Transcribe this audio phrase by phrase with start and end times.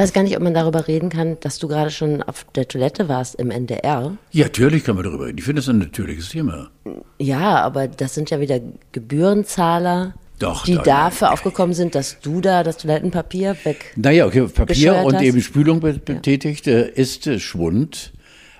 [0.00, 3.08] weiß gar nicht, ob man darüber reden kann, dass du gerade schon auf der Toilette
[3.08, 4.16] warst im NDR.
[4.32, 5.38] Ja, natürlich kann man darüber reden.
[5.38, 6.70] Ich finde das ein natürliches Thema.
[7.18, 8.58] Ja, aber das sind ja wieder
[8.92, 13.92] Gebührenzahler, Doch, die da- dafür aufgekommen sind, dass du da das Toilettenpapier weg.
[13.96, 15.22] Naja, okay, Papier und hast.
[15.22, 18.12] eben Spülung be- betätigt äh, ist äh, Schwund.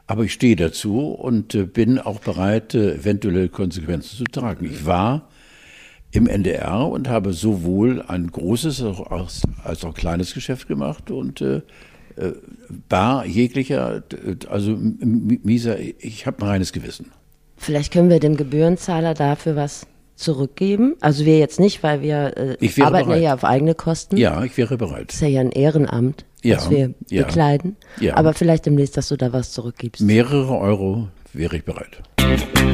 [0.06, 4.64] Aber ich stehe dazu und äh, bin auch bereit, eventuelle Konsequenzen zu tragen.
[4.66, 5.28] Ich war
[6.12, 8.82] im NDR und habe sowohl ein großes
[9.62, 11.62] als auch, kleines Geschäft gemacht und äh,
[12.88, 17.12] bar jeglicher, äh, also m- m- mieser, ich habe ein reines Gewissen.
[17.56, 19.86] Vielleicht können wir dem Gebührenzahler dafür was
[20.16, 20.96] zurückgeben.
[21.00, 23.18] Also wir jetzt nicht, weil wir äh, arbeiten ja bereit.
[23.20, 24.16] hier auf eigene Kosten.
[24.16, 25.08] Ja, ich wäre bereit.
[25.08, 27.22] Das ist ja ja ein Ehrenamt, Ja, das wir ja.
[27.24, 27.76] bekleiden.
[28.00, 28.16] Ja.
[28.16, 30.02] Aber vielleicht demnächst, dass du da was zurückgibst.
[30.02, 32.02] Mehrere Euro wäre ich bereit.
[32.30, 32.70] Thank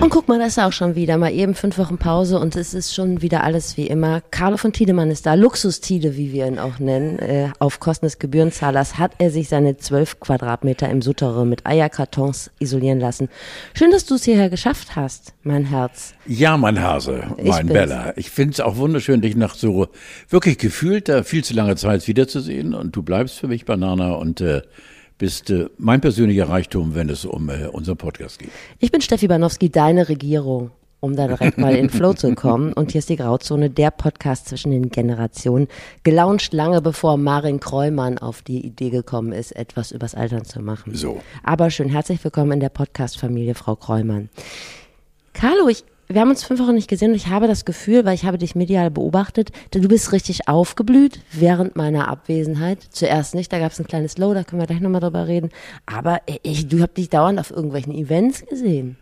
[0.00, 2.72] Und guck mal, das ist auch schon wieder mal eben fünf Wochen Pause und es
[2.72, 4.22] ist schon wieder alles wie immer.
[4.30, 7.18] Carlo von Tiedemann ist da, Luxus-Tide, wie wir ihn auch nennen.
[7.18, 12.50] Äh, auf Kosten des Gebührenzahlers hat er sich seine zwölf Quadratmeter im Souterrain mit Eierkartons
[12.58, 13.28] isolieren lassen.
[13.74, 16.14] Schön, dass du es hierher geschafft hast, mein Herz.
[16.26, 17.78] Ja, mein Hase, Ich mein bin's.
[17.78, 18.14] Bella.
[18.16, 19.88] Ich finde es auch wunderschön, dich nach so
[20.30, 22.72] wirklich gefühlter, viel zu langer Zeit wiederzusehen.
[22.72, 24.62] Und du bleibst für mich Banana und äh,
[25.20, 28.50] bist äh, mein persönlicher Reichtum, wenn es um äh, unseren Podcast geht.
[28.78, 32.72] Ich bin Steffi Banowski, deine Regierung, um da direkt mal in Flow zu kommen.
[32.72, 35.68] Und hier ist die Grauzone, der Podcast zwischen den Generationen.
[36.04, 40.94] Gelauncht lange bevor Marin Kreumann auf die Idee gekommen ist, etwas übers Altern zu machen.
[40.94, 41.20] So.
[41.44, 44.30] Aber schön, herzlich willkommen in der Podcast-Familie, Frau Kreumann.
[45.34, 48.14] Carlo, ich, wir haben uns fünf Wochen nicht gesehen und ich habe das Gefühl, weil
[48.14, 52.78] ich habe dich medial beobachtet, du bist richtig aufgeblüht während meiner Abwesenheit.
[52.90, 55.50] Zuerst nicht, da gab es ein kleines Low, da können wir gleich nochmal drüber reden.
[55.86, 58.96] Aber ich, du hast dich dauernd auf irgendwelchen Events gesehen.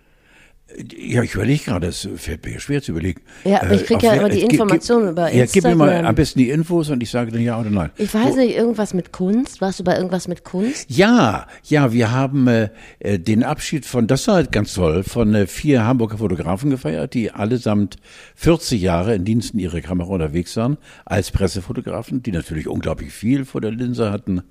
[0.99, 3.23] Ja, ich überlege gerade, es fällt mir schwer zu überlegen.
[3.45, 5.87] Ja, aber ich krieg auf ja immer die äh, Informationen über Ja, gib mir mal
[5.87, 6.07] Instagram.
[6.07, 7.91] am besten die Infos und ich sage dann ja oder nein.
[7.97, 9.63] Ich weiß nicht, irgendwas mit Kunst?
[9.63, 10.85] Warst du bei irgendwas mit Kunst?
[10.91, 15.35] Ja, ja, wir haben äh, äh, den Abschied von, das war halt ganz toll, von
[15.35, 17.97] äh, vier Hamburger Fotografen gefeiert, die allesamt
[18.35, 20.77] 40 Jahre in Diensten ihrer Kamera unterwegs waren,
[21.07, 24.43] als Pressefotografen, die natürlich unglaublich viel vor der Linse hatten.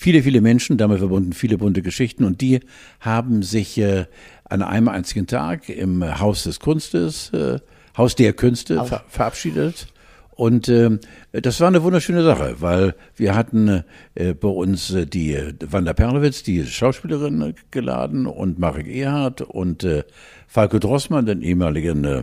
[0.00, 2.60] Viele, viele Menschen, damit verbunden viele bunte Geschichten und die
[3.00, 4.06] haben sich äh,
[4.48, 7.58] an einem einzigen Tag im Haus des Kunstes, äh,
[7.96, 9.88] Haus der Künste ver verabschiedet.
[10.30, 11.00] Und ähm,
[11.32, 13.82] das war eine wunderschöne Sache, weil wir hatten
[14.14, 19.40] äh, bei uns äh, die äh, Wanda Perlowitz, die Schauspielerin, äh, geladen und Marek Erhardt
[19.40, 20.04] und äh,
[20.46, 22.22] Falco Drossmann, den ehemaligen äh,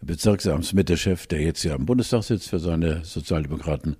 [0.00, 3.96] Bezirksamtsmittechef, der jetzt ja im Bundestag sitzt für seine Sozialdemokraten.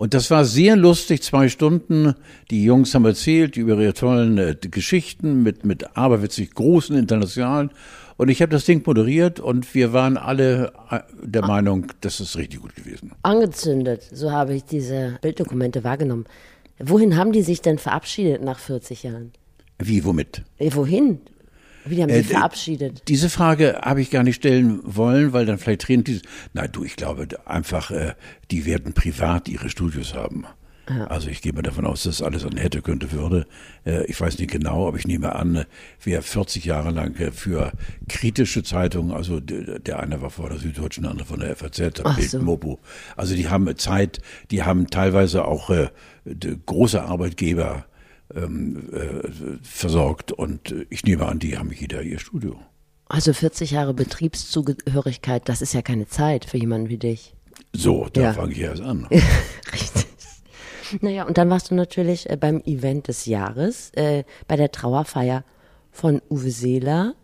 [0.00, 2.14] Und das war sehr lustig, zwei Stunden.
[2.50, 7.70] Die Jungs haben erzählt über ihre tollen äh, Geschichten mit, mit aberwitzig großen Internationalen.
[8.16, 12.38] Und ich habe das Ding moderiert und wir waren alle äh, der Meinung, das ist
[12.38, 13.12] richtig gut gewesen.
[13.24, 16.24] Angezündet, so habe ich diese Bilddokumente wahrgenommen.
[16.78, 19.32] Wohin haben die sich denn verabschiedet nach 40 Jahren?
[19.78, 20.44] Wie, womit?
[20.56, 21.20] Äh, wohin?
[21.84, 23.02] Wie haben die Äh, verabschiedet?
[23.08, 26.22] Diese Frage habe ich gar nicht stellen wollen, weil dann vielleicht Tränen dieses.
[26.52, 28.14] Na du, ich glaube einfach, äh,
[28.50, 30.46] die werden privat ihre Studios haben.
[31.08, 33.46] Also ich gehe mal davon aus, dass alles an hätte, könnte, würde.
[33.86, 35.64] Äh, ich weiß nicht genau, aber ich nehme an, äh,
[36.02, 37.72] wer 40 Jahre lang äh, für
[38.08, 42.16] kritische Zeitungen, also der eine war vor der Süddeutschen, der andere von der FAZ, Ach
[42.16, 42.40] Bild, so.
[42.40, 42.80] Mopo.
[43.16, 44.20] Also die haben Zeit,
[44.50, 45.90] die haben teilweise auch äh,
[46.66, 47.86] große Arbeitgeber
[48.34, 49.28] ähm, äh,
[49.62, 52.58] versorgt und äh, ich nehme an, die haben jeder ihr Studio.
[53.06, 57.34] Also 40 Jahre Betriebszugehörigkeit, das ist ja keine Zeit für jemanden wie dich.
[57.72, 58.32] So, da Ja.
[58.32, 59.06] fange ich erst an.
[59.72, 60.06] Richtig.
[61.00, 65.44] Naja, und dann warst du natürlich äh, beim Event des Jahres, äh, bei der Trauerfeier
[65.92, 67.14] von Uwe Seeler.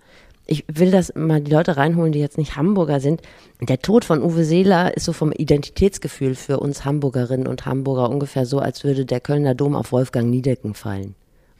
[0.46, 3.20] Ich will das mal die Leute reinholen, die jetzt nicht Hamburger sind.
[3.60, 8.46] Der Tod von Uwe Seeler ist so vom Identitätsgefühl für uns Hamburgerinnen und Hamburger ungefähr
[8.46, 11.16] so, als würde der Kölner Dom auf Wolfgang Niedecken fallen.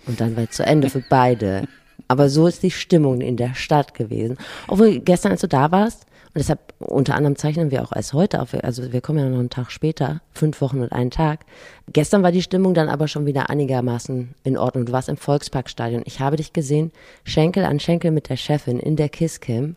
[0.07, 1.67] Und dann war es zu Ende für beide.
[2.07, 4.37] Aber so ist die Stimmung in der Stadt gewesen.
[4.69, 6.07] Obwohl gestern, als du da warst,
[6.37, 9.39] und deshalb unter anderem zeichnen wir auch als heute auf, also wir kommen ja noch
[9.39, 11.47] einen Tag später, fünf Wochen und einen Tag.
[11.95, 14.85] Gestern war die Stimmung dann aber schon wieder einigermaßen in Ordnung.
[14.85, 16.03] Du warst im Volksparkstadion.
[16.05, 16.93] Ich habe dich gesehen,
[17.25, 19.77] Schenkel an Schenkel mit der Chefin in der Kisscam.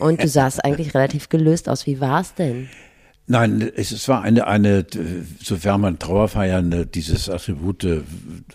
[0.00, 1.86] Und du sahst eigentlich relativ gelöst aus.
[1.86, 2.68] Wie war's denn?
[3.28, 4.84] Nein, es, es war eine, eine,
[5.40, 8.00] sofern man Trauerfeiern äh, dieses Attribut äh,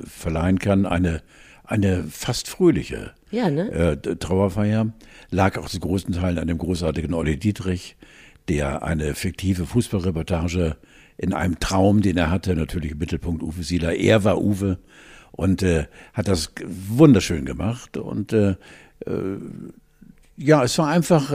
[0.04, 1.22] verleihen kann, eine,
[1.68, 3.72] eine fast fröhliche Ja, ne?
[3.72, 4.94] äh, Trauerfeier.
[5.32, 7.96] Lag auch zu großen Teilen an dem großartigen Olli Dietrich,
[8.48, 10.78] der eine fiktive Fußballreportage
[11.18, 13.96] in einem Traum, den er hatte, natürlich im Mittelpunkt Uwe Sieler.
[13.96, 14.80] Er war Uwe
[15.32, 18.56] und äh, hat das wunderschön gemacht und äh,
[19.06, 19.38] äh,
[20.38, 21.32] ja, es war einfach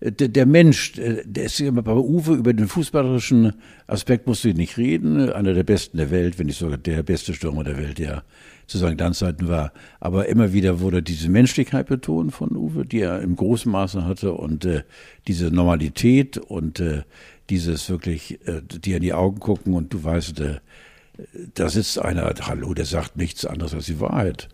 [0.00, 3.54] äh, der, Mensch, äh, der ist immer bei Uwe über den fußballerischen
[3.88, 5.30] Aspekt musste ich nicht reden.
[5.30, 8.22] Einer der besten der Welt, wenn nicht sogar der beste Stürmer der Welt, der
[8.66, 9.72] zu seinen Glanzzeiten war.
[10.00, 14.32] Aber immer wieder wurde diese Menschlichkeit betont von Uwe, die er im großen Maße hatte
[14.32, 14.82] und äh,
[15.28, 17.02] diese Normalität und äh,
[17.50, 20.60] dieses wirklich, äh, dir in die Augen gucken und du weißt, äh,
[21.54, 24.48] da sitzt einer, hallo, der sagt nichts anderes als die Wahrheit.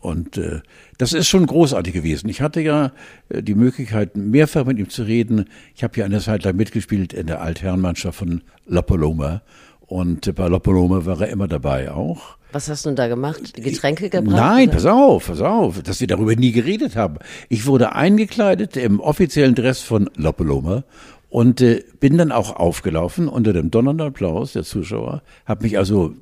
[0.00, 0.60] Und äh,
[0.96, 2.28] das ist schon großartig gewesen.
[2.28, 2.92] Ich hatte ja
[3.28, 5.46] äh, die Möglichkeit, mehrfach mit ihm zu reden.
[5.74, 9.42] Ich habe ja eine Zeit lang mitgespielt in der Altherrenmannschaft von La Paloma.
[9.80, 12.37] Und bei La Paloma war er immer dabei auch.
[12.52, 13.54] Was hast du denn da gemacht?
[13.54, 14.36] Getränke gebracht?
[14.36, 14.76] Nein, oder?
[14.76, 17.18] pass auf, pass auf, dass wir darüber nie geredet haben.
[17.48, 20.84] Ich wurde eingekleidet im offiziellen Dress von La Paloma
[21.28, 26.14] und äh, bin dann auch aufgelaufen unter dem donnernden Applaus der Zuschauer, habe mich also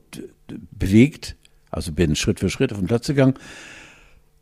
[0.73, 1.37] bewegt,
[1.71, 3.35] also bin Schritt für Schritt auf den Platz gegangen.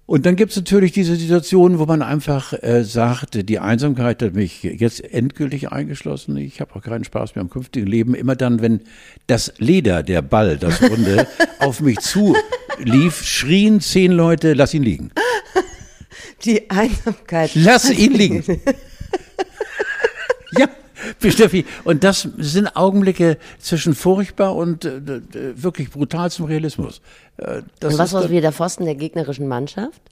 [0.07, 4.35] Und dann gibt es natürlich diese Situation, wo man einfach äh, sagt, die Einsamkeit hat
[4.35, 6.37] mich jetzt endgültig eingeschlossen.
[6.37, 8.15] Ich habe auch keinen Spaß mehr am künftigen Leben.
[8.15, 8.83] Immer dann, wenn
[9.29, 11.27] das Leder, der Ball, das Runde
[11.59, 12.37] auf mich zu
[12.79, 15.11] lief, schrien zehn Leute, lass ihn liegen.
[16.45, 17.53] Die Einsamkeit.
[17.55, 18.45] Lass ihn liegen.
[20.59, 20.69] ja.
[21.29, 25.23] Steffi, und das sind Augenblicke zwischen furchtbar und äh,
[25.55, 27.01] wirklich brutalstem Realismus.
[27.37, 30.03] Äh, und was war wie der Pfosten der gegnerischen Mannschaft?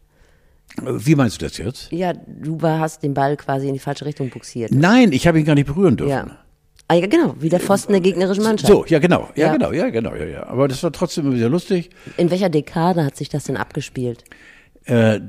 [0.81, 1.93] Wie meinst du das jetzt?
[1.93, 4.73] Ja, du hast den Ball quasi in die falsche Richtung buxiert.
[4.73, 6.11] Nein, ich habe ihn gar nicht berühren dürfen.
[6.11, 6.39] Ja.
[6.89, 8.71] Ah, ja, genau, wie der Pfosten der gegnerischen Mannschaft.
[8.71, 9.53] So, ja, genau, ja, ja.
[9.53, 10.47] genau, ja, genau, ja, ja.
[10.47, 11.91] Aber das war trotzdem immer wieder lustig.
[12.17, 14.25] In welcher Dekade hat sich das denn abgespielt?
[14.85, 15.21] Äh,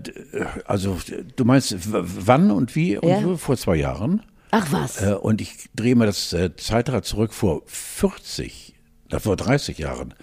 [0.66, 0.98] also,
[1.36, 3.21] du meinst wann und wie und ja.
[3.21, 3.38] so?
[3.38, 4.21] Vor zwei Jahren.
[4.56, 5.02] Ach was.
[5.02, 8.76] Äh, und ich drehe mal das äh, Zeitrad zurück vor 40,
[9.18, 10.14] vor 30 Jahren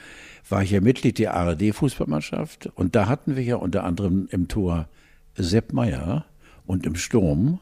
[0.48, 4.88] war ich ja Mitglied der ARD-Fußballmannschaft und da hatten wir ja unter anderem im Tor
[5.34, 6.26] Sepp Meyer
[6.64, 7.58] und im Sturm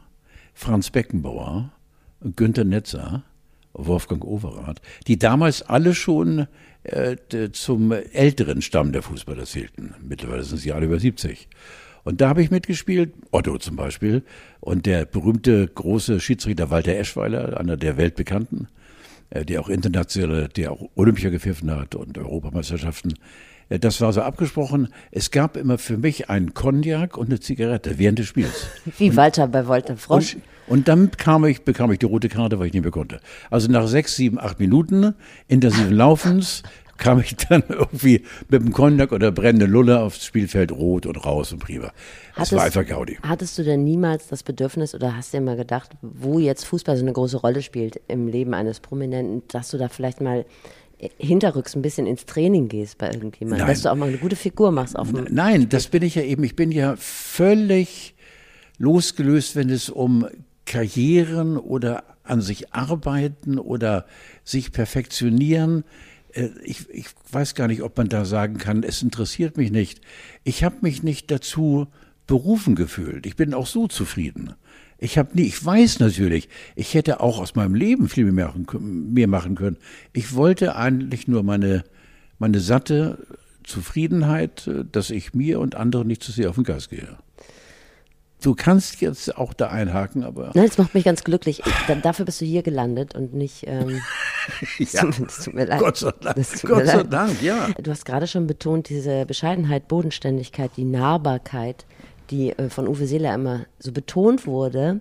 [0.52, 1.72] Franz Beckenbauer,
[2.36, 3.24] Günter Netzer,
[3.72, 6.48] Wolfgang Overath, die damals alle schon
[6.82, 7.16] äh,
[7.52, 9.94] zum älteren Stamm der Fußballer zählten.
[10.02, 11.48] Mittlerweile sind sie alle über 70.
[12.04, 14.22] Und da habe ich mitgespielt, Otto zum Beispiel,
[14.60, 18.68] und der berühmte große Schiedsrichter Walter Eschweiler, einer der Weltbekannten,
[19.30, 23.14] äh, der auch internationale, der auch Olympia gepfiffen hat und Europameisterschaften.
[23.68, 24.88] Äh, das war so abgesprochen.
[25.10, 28.68] Es gab immer für mich einen Cognac und eine Zigarette während des Spiels.
[28.98, 30.34] Wie Walter bei Walter Frosch.
[30.34, 33.20] Und, und dann kam ich, bekam ich die rote Karte, weil ich nicht mehr konnte.
[33.50, 35.14] Also nach sechs, sieben, acht Minuten
[35.46, 36.62] intensiven Laufens
[36.98, 41.52] kam ich dann irgendwie mit dem Cognac oder brennende Lulle aufs Spielfeld rot und raus
[41.52, 41.86] und prima.
[41.86, 41.92] Das
[42.36, 43.18] hattest, war einfach Gaudi.
[43.22, 46.96] Hattest du denn niemals das Bedürfnis oder hast du dir mal gedacht, wo jetzt Fußball
[46.96, 50.44] so eine große Rolle spielt im Leben eines Prominenten, dass du da vielleicht mal
[51.16, 54.72] hinterrücks ein bisschen ins Training gehst bei irgendjemandem, dass du auch mal eine gute Figur
[54.72, 56.42] machst auf dem Nein, das bin ich ja eben.
[56.42, 58.16] Ich bin ja völlig
[58.78, 60.26] losgelöst, wenn es um
[60.66, 64.06] Karrieren oder an sich arbeiten oder
[64.42, 66.07] sich perfektionieren äh,
[66.64, 70.00] ich, ich weiß gar nicht, ob man da sagen kann, es interessiert mich nicht.
[70.44, 71.88] Ich habe mich nicht dazu
[72.26, 73.26] berufen gefühlt.
[73.26, 74.54] Ich bin auch so zufrieden.
[74.98, 79.12] Ich habe nie, ich weiß natürlich, ich hätte auch aus meinem Leben viel mehr machen,
[79.12, 79.76] mehr machen können.
[80.12, 81.84] Ich wollte eigentlich nur meine,
[82.38, 83.26] meine satte
[83.62, 87.16] Zufriedenheit, äh, dass ich mir und anderen nicht zu sehr auf den Geist gehe.
[88.40, 90.52] Du kannst jetzt auch da einhaken, aber.
[90.54, 91.60] Nein, das macht mich ganz glücklich.
[91.66, 93.64] Ich, dafür bist du hier gelandet und nicht.
[93.66, 94.00] Ähm,
[94.78, 95.80] ja, das tut mir leid.
[95.80, 96.36] Gott sei Dank.
[96.62, 97.68] Gott sei Dank, ja.
[97.82, 101.84] Du hast gerade schon betont, diese Bescheidenheit, Bodenständigkeit, die Nahbarkeit,
[102.30, 105.00] die äh, von Uwe Seeler immer so betont wurde.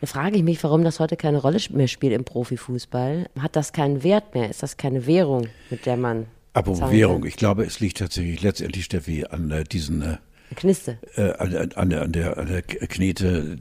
[0.00, 3.26] Da frage ich mich, warum das heute keine Rolle mehr spielt im Profifußball.
[3.38, 4.50] Hat das keinen Wert mehr?
[4.50, 6.26] Ist das keine Währung, mit der man.
[6.52, 10.02] Apropos Währung, ich glaube, es liegt tatsächlich letztendlich, Steffi, an äh, diesen.
[10.02, 10.16] Äh,
[10.54, 10.98] Kniste.
[11.16, 13.58] Äh, an, an, der, an, der, an der Knete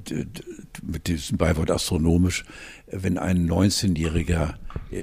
[0.83, 2.45] mit diesem Beiwort astronomisch,
[2.87, 4.53] wenn ein 19-Jähriger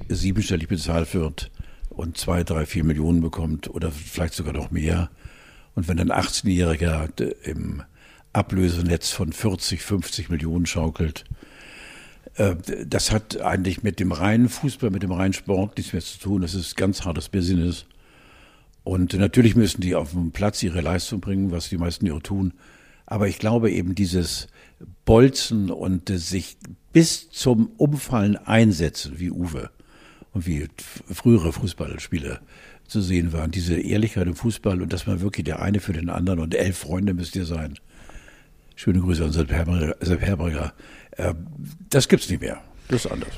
[0.08, 1.50] siebenstellig bezahlt wird
[1.90, 5.10] und zwei, drei, vier Millionen bekommt oder vielleicht sogar noch mehr
[5.74, 7.08] und wenn ein 18-Jähriger
[7.42, 7.82] im
[8.32, 11.24] Ablösenetz von 40, 50 Millionen schaukelt,
[12.36, 12.54] äh,
[12.86, 16.42] das hat eigentlich mit dem reinen Fußball, mit dem reinen Sport nichts mehr zu tun.
[16.42, 17.86] Das ist ganz hartes Business.
[18.84, 22.54] Und natürlich müssen die auf dem Platz ihre Leistung bringen, was die meisten ja tun.
[23.06, 24.48] Aber ich glaube eben dieses
[25.04, 26.56] Bolzen und sich
[26.92, 29.70] bis zum Umfallen einsetzen, wie Uwe
[30.32, 30.68] und wie
[31.10, 32.40] frühere Fußballspieler
[32.86, 36.10] zu sehen waren, diese Ehrlichkeit im Fußball und dass man wirklich der eine für den
[36.10, 37.74] anderen und elf Freunde müsst ihr sein.
[38.74, 39.96] Schöne Grüße an Sepp Herberger.
[40.00, 40.72] Sepp Herberger.
[41.12, 41.34] Äh,
[41.90, 42.60] das gibt's nicht mehr.
[42.88, 43.32] Das ist anders.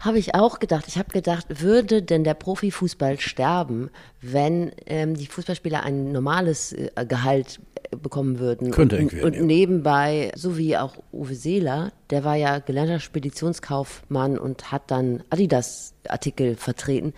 [0.00, 0.84] Habe ich auch gedacht.
[0.88, 6.90] Ich habe gedacht, würde denn der Profifußball sterben, wenn ähm, die Fußballspieler ein normales äh,
[7.08, 7.60] Gehalt
[7.90, 8.72] äh, bekommen würden?
[8.72, 9.42] Könnte und, irgendwie, und ja.
[9.42, 16.56] nebenbei, so wie auch Uwe Seeler, der war ja gelernter Speditionskaufmann und hat dann Adidas-Artikel
[16.56, 17.14] vertreten.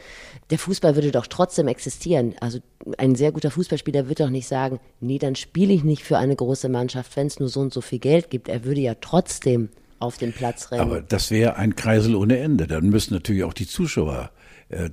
[0.51, 2.37] Der Fußball würde doch trotzdem existieren.
[2.41, 2.61] Also
[2.97, 6.37] ein sehr guter Fußballspieler wird doch nicht sagen, nee, dann spiele ich nicht für eine
[6.37, 8.49] große Mannschaft, wenn es nur so und so viel Geld gibt.
[8.49, 9.69] Er würde ja trotzdem
[10.01, 10.83] auf den Platz rennen.
[10.83, 12.67] Aber das wäre ein Kreisel ohne Ende.
[12.67, 14.31] Dann müssen natürlich auch die Zuschauer,
[14.69, 14.91] äh,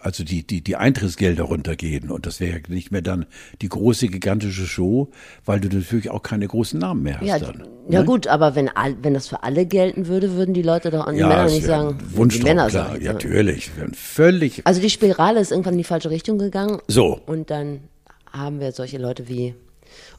[0.00, 2.10] also die, die, die Eintrittsgelder runtergehen.
[2.10, 3.26] Und das wäre ja nicht mehr dann
[3.60, 5.10] die große, gigantische Show,
[5.44, 7.64] weil du natürlich auch keine großen Namen mehr hast Ja, dann.
[7.88, 8.04] ja ne?
[8.06, 8.70] gut, aber wenn,
[9.02, 11.64] wenn das für alle gelten würde, würden die Leute doch an die Ja, Männer nicht
[11.64, 12.88] sagen, Wunschtraum, die Männer klar.
[12.90, 13.02] sagen.
[13.04, 13.70] Ja, natürlich.
[13.94, 16.78] Völlig Also die Spirale ist irgendwann in die falsche Richtung gegangen.
[16.88, 17.20] so.
[17.26, 17.80] Und dann
[18.30, 19.54] haben wir solche Leute wie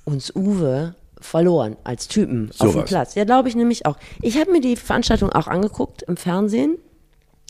[0.06, 2.90] uns Uwe verloren als Typen auf dem Sowas.
[2.90, 3.16] Platz.
[3.16, 3.98] Ja, glaube ich nämlich auch.
[4.22, 6.78] Ich habe mir die Veranstaltung auch angeguckt im Fernsehen.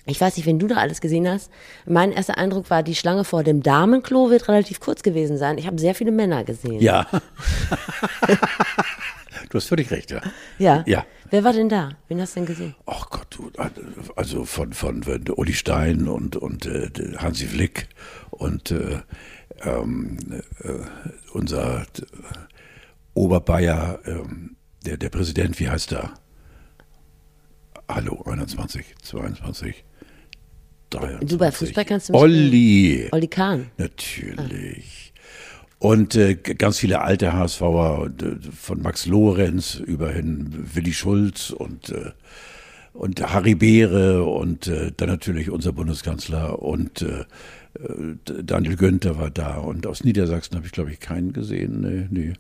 [0.06, 1.50] Ich weiß nicht, wenn du da alles gesehen hast.
[1.86, 5.58] Mein erster Eindruck war, die Schlange vor dem Damenklo wird relativ kurz gewesen sein.
[5.58, 6.82] Ich habe sehr viele Männer gesehen.
[6.82, 7.08] Ja.
[9.50, 10.22] du hast völlig recht, ja.
[10.60, 10.84] Ja.
[10.86, 11.06] Ja.
[11.30, 11.92] Wer war denn da?
[12.10, 12.76] Wen hast du denn gesehen?
[12.86, 13.50] Ach Gott, du,
[14.18, 17.88] also von, von, von Uli Stein und, und äh, Hansi Flick
[18.30, 19.00] und äh,
[19.64, 20.18] ähm,
[20.64, 20.74] äh,
[21.32, 21.86] unser äh,
[23.14, 24.56] Oberbayer, ähm,
[24.86, 26.14] der, der Präsident, wie heißt er?
[27.88, 29.84] Hallo, 21, 22,
[30.90, 31.30] 23.
[31.30, 33.08] Du bei Fußball kannst du mich- Olli.
[33.12, 33.68] Olli Kahn.
[33.78, 35.14] Natürlich.
[35.80, 41.90] Und äh, ganz viele alte HSVer, äh, von Max Lorenz über hin Willi Schulz und,
[41.90, 42.12] äh,
[42.94, 47.26] und Harry Beere und äh, dann natürlich unser Bundeskanzler und äh,
[47.80, 49.58] äh, Daniel Günther war da.
[49.58, 51.82] Und aus Niedersachsen habe ich, glaube ich, keinen gesehen.
[51.82, 52.34] Nee, nee,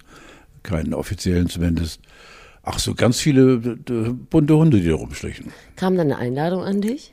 [0.63, 2.01] keinen offiziellen zumindest.
[2.63, 3.55] Ach so, ganz viele
[3.89, 5.51] äh, bunte Hunde, die da rumschlichen.
[5.75, 7.11] Kam dann eine Einladung an dich?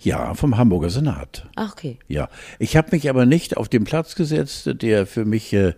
[0.00, 1.48] Ja, vom Hamburger Senat.
[1.56, 1.98] Ach, okay.
[2.08, 2.28] Ja,
[2.58, 5.74] ich habe mich aber nicht auf den Platz gesetzt, der für mich äh,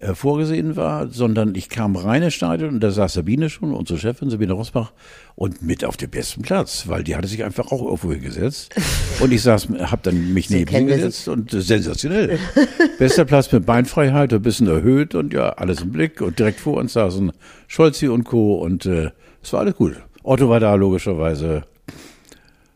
[0.00, 3.98] äh, vorgesehen war, sondern ich kam rein ins Stadion und da saß Sabine schon, unsere
[3.98, 4.92] Chefin Sabine Rosbach,
[5.36, 8.74] und mit auf dem besten Platz, weil die hatte sich einfach auch irgendwo hingesetzt.
[9.20, 12.38] Und ich saß, habe dann mich neben sie gesetzt und äh, sensationell.
[12.98, 16.20] Bester Platz mit Beinfreiheit, ein bisschen erhöht und ja, alles im Blick.
[16.20, 17.30] Und direkt vor uns saßen
[17.68, 18.56] Scholzi und Co.
[18.56, 19.94] Und äh, es war alles gut.
[20.24, 21.62] Otto war da logischerweise.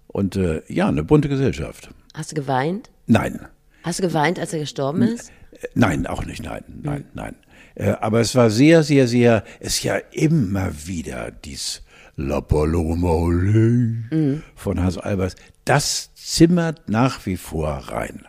[0.07, 1.91] Und äh, ja, eine bunte Gesellschaft.
[2.15, 2.91] Hast du geweint?
[3.07, 3.41] Nein.
[3.83, 5.33] Hast du geweint, als er gestorben ist?
[5.75, 7.37] Nein, auch nicht, nein, nein, nein.
[7.75, 11.83] Äh, aber es war sehr, sehr, sehr, es ist ja immer wieder dies
[12.17, 15.37] La Paloma Ole von Hans Albers.
[15.65, 18.25] Das zimmert nach wie vor rein.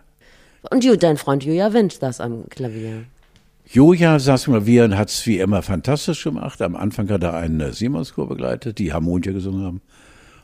[0.70, 3.06] Und dein Freund Julia Winch saß am Klavier.
[3.66, 6.62] Joja saß im Klavier und hat es wie immer fantastisch gemacht.
[6.62, 9.82] Am Anfang hat er einen Simonschor begleitet, die Harmonia gesungen haben.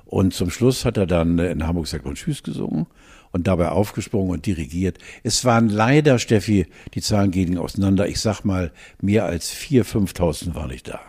[0.06, 2.88] Und zum Schluss hat er dann in Hamburg Sagt und Tschüss gesungen
[3.36, 4.98] und dabei aufgesprungen und dirigiert.
[5.24, 8.08] Es waren leider, Steffi, die Zahlen gehen auseinander.
[8.08, 11.01] Ich sag mal, mehr als 4.000, 5.000 waren nicht da.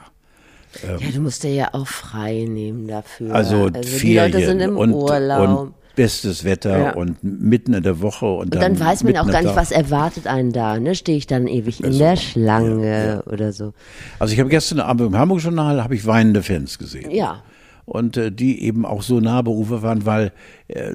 [0.83, 3.33] Ja, du musst dir ja auch frei nehmen dafür.
[3.33, 5.49] Also, die Ferien Leute sind im und, Urlaub.
[5.49, 6.91] und bestes Wetter Ja.
[6.95, 8.27] und mitten in der Woche.
[8.27, 10.81] Und, Und dann, weiß man auch gar nicht, was erwartet einen da.
[10.81, 10.97] Ne?
[10.97, 13.73] Stehe ich dann ewig in der Schlange oder so.
[14.19, 17.13] Also ich habe gestern Abend im Hamburg-Journal habe ich weinende Fans gesehen.
[17.13, 17.43] Ja.
[17.87, 20.33] Und äh, die eben auch so nah bei Uwe waren, weil
[20.69, 20.95] äh,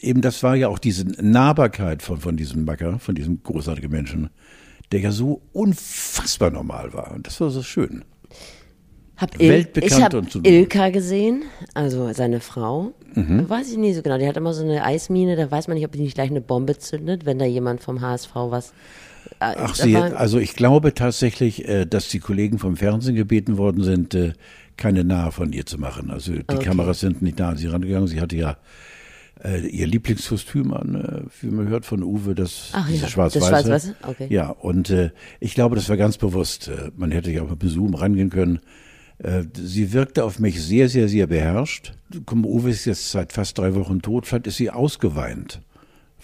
[0.00, 4.28] eben das war ja auch diese Nahbarkeit von, von diesem Backer, von diesem großartigen Menschen,
[4.92, 7.12] der ja so unfassbar normal war.
[7.14, 8.04] Und das war so schön.
[9.16, 12.92] Hab Il Weltbekannt ich habe und so- Ilka gesehen, also seine Frau.
[13.14, 13.48] Mhm.
[13.48, 14.18] Weiß ich nie so genau.
[14.18, 16.42] Die hat immer so eine Eismine, da weiß man nicht, ob die nicht gleich eine
[16.42, 18.74] Bombe zündet, wenn da jemand vom HSV was.
[19.40, 23.82] äh, Ach, sie, also ich glaube tatsächlich, äh, dass die Kollegen vom Fernsehen gebeten worden
[23.84, 24.34] sind, äh,
[24.76, 26.10] keine Nahe von ihr zu machen.
[26.10, 26.64] Also die Okay.
[26.64, 28.08] Kameras sind nicht nah an sie rangegangen.
[28.08, 28.56] Sie hatte ja
[29.44, 33.38] äh, ihr Lieblingskostüm an, äh, wie man hört von Uwe, das Ach ja, schwarz-weiße.
[33.40, 33.94] das Schwarz-Weiße?
[34.02, 34.26] Okay.
[34.30, 36.68] Ja, und äh, ich glaube, das war ganz bewusst.
[36.68, 38.60] Äh, man hätte ja auch mit Zoom rangehen können.
[39.18, 41.92] Äh, sie wirkte auf mich sehr, sehr, sehr beherrscht.
[42.30, 44.26] Uwe ist jetzt seit fast drei Wochen tot.
[44.26, 45.60] Vielleicht ist sie ausgeweint.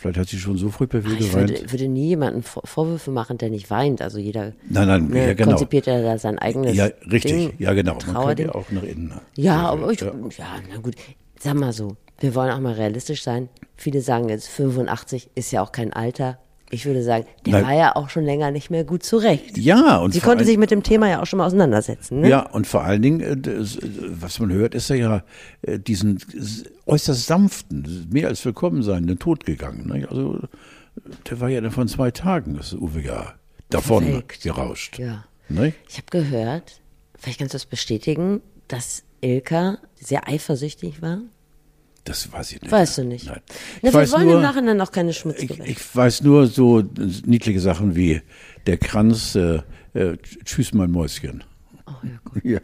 [0.02, 1.50] Vielleicht hat sie schon so früh per ich geweint.
[1.50, 4.02] würde, würde nie jemanden Vor- Vorwürfe machen, der nicht weint.
[4.02, 5.50] Also jeder Nein, nein, ne, ja, genau.
[5.50, 7.32] konzipiert ja da sein eigenes Ja, richtig.
[7.32, 7.98] Ding, ja, genau.
[8.12, 9.12] Man könnte ja auch nach innen.
[9.36, 10.12] Ja, aber ich, Ja.
[10.38, 10.96] ja, na gut.
[11.38, 13.48] Sag mal so, wir wollen auch mal realistisch sein.
[13.76, 16.38] Viele sagen jetzt 85 ist ja auch kein Alter.
[16.74, 17.64] Ich würde sagen, der Nein.
[17.66, 19.58] war ja auch schon länger nicht mehr gut zurecht.
[19.58, 22.20] Ja, und Sie konnte sich mit dem Thema ja auch schon mal auseinandersetzen.
[22.20, 22.30] Ne?
[22.30, 23.36] Ja, und vor allen Dingen, äh,
[24.08, 25.24] was man hört, ist er ja
[25.60, 26.18] äh, diesen
[26.86, 29.86] äußerst sanften, mehr als willkommen sein, den Tod gegangen.
[29.86, 30.08] Ne?
[30.08, 30.40] Also,
[31.28, 33.34] der war ja dann von zwei Tagen, das Uwe ja
[33.68, 34.42] davon Verrückt.
[34.42, 34.98] gerauscht.
[34.98, 35.26] Ja.
[35.50, 35.74] Ne?
[35.90, 36.80] Ich habe gehört,
[37.18, 41.18] vielleicht kannst du das bestätigen, dass Ilka sehr eifersüchtig war.
[42.04, 42.72] Das weiß ich nicht.
[42.72, 43.26] Weißt du nicht.
[43.26, 43.40] Nein.
[43.46, 46.46] Na, Ich wir weiß wollen nur, im Nachhinein auch keine ich, schmutzige ich weiß nur
[46.48, 46.82] so
[47.24, 48.22] niedliche Sachen wie
[48.66, 49.60] der Kranz, äh,
[49.94, 51.44] äh, tschüss mein Mäuschen.
[51.86, 52.42] Oh, ja, gut.
[52.44, 52.60] Ja,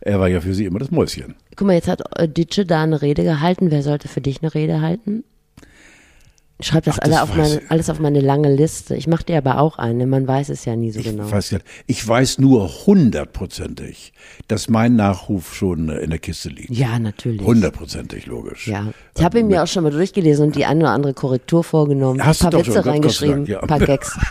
[0.00, 1.34] er war ja für sie immer das Mäuschen.
[1.56, 3.70] Guck mal, jetzt hat äh, Ditsche da eine Rede gehalten.
[3.70, 5.24] Wer sollte für dich eine Rede halten?
[6.62, 8.94] Schreib das, Ach, alle das auf meine, alles auf meine lange Liste.
[8.96, 10.06] Ich mache dir aber auch eine.
[10.06, 11.30] Man weiß es ja nie so Ich, genau.
[11.30, 11.64] weiß, nicht.
[11.86, 14.12] ich weiß nur hundertprozentig,
[14.48, 16.70] dass mein Nachruf schon in der Kiste liegt.
[16.70, 17.42] Ja, natürlich.
[17.42, 18.66] Hundertprozentig, logisch.
[18.66, 21.64] Ja, ich habe ihn mir auch schon mal durchgelesen und die eine oder andere Korrektur
[21.64, 23.60] vorgenommen, Hast ein du paar schon, Witze sei reingeschrieben, Dank, ja.
[23.60, 24.18] ein paar Gags.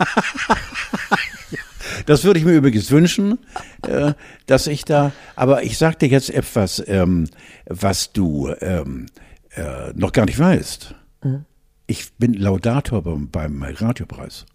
[2.05, 3.39] Das würde ich mir übrigens wünschen,
[3.87, 4.13] äh,
[4.45, 7.27] dass ich da, aber ich sag dir jetzt etwas, ähm,
[7.65, 9.07] was du ähm,
[9.55, 10.95] äh, noch gar nicht weißt.
[11.23, 11.45] Mhm.
[11.89, 14.45] Ich bin Laudator beim, beim Radiopreis.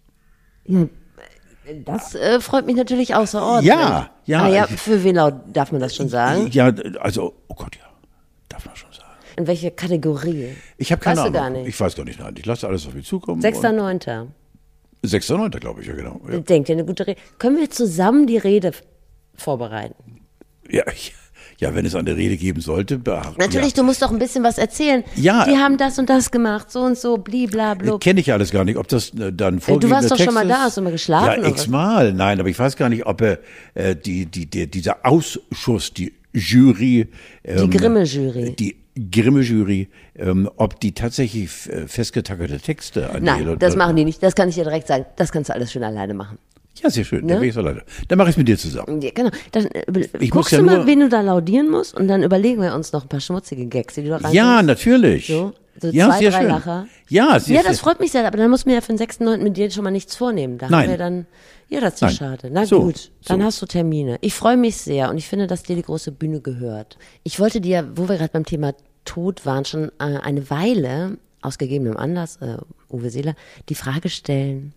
[1.83, 3.67] Das äh, freut mich natürlich außerordentlich.
[3.73, 6.47] Ja, ja, Ah, ja, für wen laut darf man das schon sagen?
[6.51, 7.83] Ja, also, oh Gott, ja,
[8.47, 9.09] darf man schon sagen.
[9.35, 10.55] In welche Kategorie?
[10.77, 11.53] Ich habe keine Weißt du Ahnung.
[11.53, 11.67] gar nicht.
[11.67, 12.35] Ich weiß gar nicht, nein.
[12.37, 13.41] Ich lasse alles auf mich zukommen.
[13.41, 14.27] Sechster, und- neunter.
[15.03, 16.21] Sechster, neunter, glaube ich, ja genau.
[16.31, 17.19] Ja, Denkt ihr eine gute Rede?
[17.37, 18.71] Können wir zusammen die Rede
[19.35, 20.21] vorbereiten?
[20.69, 21.13] ja, ich,
[21.59, 22.97] ja wenn es eine Rede geben sollte.
[22.97, 23.75] beacht- Natürlich, ja.
[23.77, 25.03] du musst doch ein bisschen was erzählen.
[25.15, 25.45] Ja.
[25.45, 28.01] Die haben das und das gemacht, so und so, bliblablub.
[28.01, 30.47] Kenne ich alles gar nicht, ob das äh, dann vorgegebener warst doch schon Text mal
[30.47, 32.13] da, hast du mal geschlafen Ja, x-mal.
[32.13, 33.37] Nein, aber ich weiß gar nicht, ob äh,
[33.73, 37.07] äh, die, die, der, dieser Ausschuss, die Jury,
[37.43, 38.55] ähm, Grimme-Jury.
[38.59, 38.75] die
[39.11, 44.21] Grimme-Jury, ähm, ob die tatsächlich äh, festgetackerte Texte an Nein, das machen die nicht.
[44.21, 45.05] Das kann ich dir direkt sagen.
[45.15, 46.37] Das kannst du alles schön alleine machen.
[46.83, 47.25] Ja, sehr schön.
[47.25, 47.39] Ne?
[47.39, 47.83] Dann, so leider.
[48.07, 49.01] dann mache ich es mit dir zusammen.
[49.01, 49.29] Ja, genau.
[49.51, 49.83] Dann äh,
[50.19, 52.73] Ich guckst muss ja du mal, wen du da laudieren musst und dann überlegen wir
[52.75, 55.27] uns noch ein paar schmutzige Gags, die du da rein Ja, natürlich.
[55.27, 56.47] So, so ja, zwei, sehr drei schön.
[56.49, 56.87] Lacher.
[57.09, 59.37] Ja, sehr Ja, das freut mich sehr, aber dann muss mir ja für den 6.9.
[59.37, 60.57] mit dir schon mal nichts vornehmen.
[60.57, 60.83] Da Nein.
[60.83, 61.25] haben wir dann,
[61.69, 62.15] ja, das ist ja Nein.
[62.15, 62.49] schade.
[62.51, 63.45] Na So, gut, dann so.
[63.45, 64.17] hast du Termine.
[64.21, 66.97] Ich freue mich sehr und ich finde, dass dir die große Bühne gehört.
[67.23, 68.73] Ich wollte dir, wo wir gerade beim Thema
[69.05, 72.57] Tod waren, schon äh, eine Weile, aus gegebenem Anlass, äh,
[72.91, 73.35] Uwe Seeler,
[73.69, 74.73] die Frage stellen,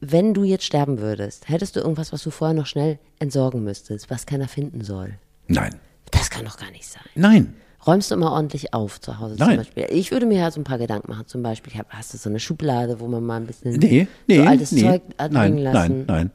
[0.00, 4.10] wenn du jetzt sterben würdest, hättest du irgendwas, was du vorher noch schnell entsorgen müsstest,
[4.10, 5.14] was keiner finden soll?
[5.48, 5.74] Nein.
[6.10, 7.02] Das kann doch gar nicht sein.
[7.14, 7.54] Nein.
[7.86, 9.56] Räumst du immer ordentlich auf zu Hause zum Nein.
[9.58, 9.86] Beispiel?
[9.90, 11.26] Ich würde mir ja so ein paar Gedanken machen.
[11.26, 14.42] Zum Beispiel, hast du so eine Schublade, wo man mal ein bisschen Nee, nee, so
[14.44, 14.82] altes nee.
[14.82, 15.72] Zeug liegen lassen?
[15.72, 16.30] nein, nein.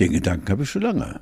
[0.00, 1.20] Den Gedanken habe ich schon lange.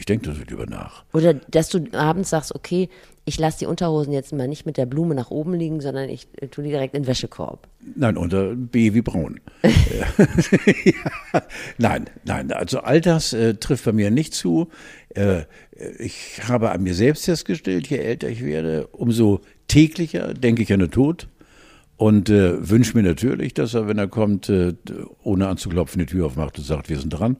[0.00, 1.04] Ich denke darüber nach.
[1.12, 2.88] Oder dass du abends sagst, okay,
[3.26, 6.26] ich lasse die Unterhosen jetzt mal nicht mit der Blume nach oben liegen, sondern ich
[6.40, 7.68] äh, tue die direkt in den Wäschekorb.
[7.96, 9.40] Nein, unter B wie Braun.
[9.62, 11.42] ja.
[11.76, 14.68] Nein, nein, also all das äh, trifft bei mir nicht zu.
[15.10, 15.42] Äh,
[15.98, 20.80] ich habe an mir selbst festgestellt, je älter ich werde, umso täglicher denke ich an
[20.80, 21.28] den Tod
[21.98, 24.72] und äh, wünsche mir natürlich, dass er, wenn er kommt, äh,
[25.22, 27.36] ohne anzuklopfen, die Tür aufmacht und sagt, wir sind dran.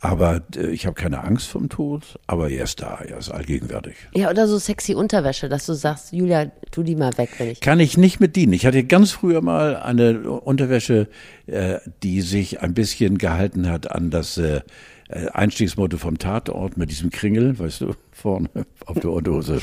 [0.00, 3.94] Aber äh, ich habe keine Angst vom Tod, aber er ist da, er ist allgegenwärtig.
[4.14, 7.60] Ja, oder so sexy Unterwäsche, dass du sagst, Julia, tu die mal weg, wenn ich.
[7.60, 8.52] Kann ich nicht mit dienen.
[8.52, 11.08] Ich hatte ganz früher mal eine Unterwäsche,
[11.46, 14.60] äh, die sich ein bisschen gehalten hat an das äh,
[15.08, 18.50] äh, Einstiegsmotto vom Tatort mit diesem Kringel, weißt du, vorne
[18.84, 19.60] auf der Unterhose.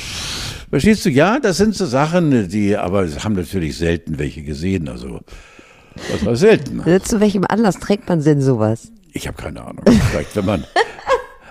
[0.69, 1.09] Verstehst du?
[1.09, 4.87] Ja, das sind so Sachen, die, aber es haben natürlich selten welche gesehen.
[4.87, 5.19] Also,
[6.11, 6.81] das war selten.
[7.03, 8.91] Zu welchem Anlass trägt man denn sowas?
[9.13, 9.85] Ich habe keine Ahnung.
[10.09, 10.65] Vielleicht, wenn man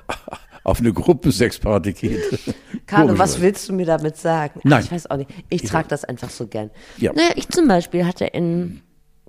[0.64, 2.54] auf eine Gruppensexparty geht.
[2.86, 4.54] Carlo, Komisch, was willst du mir damit sagen?
[4.58, 4.84] Ach, Nein.
[4.84, 5.30] Ich weiß auch nicht.
[5.48, 6.70] Ich trage das einfach so gern.
[6.98, 7.12] Ja.
[7.12, 8.82] Naja, ich zum Beispiel hatte in,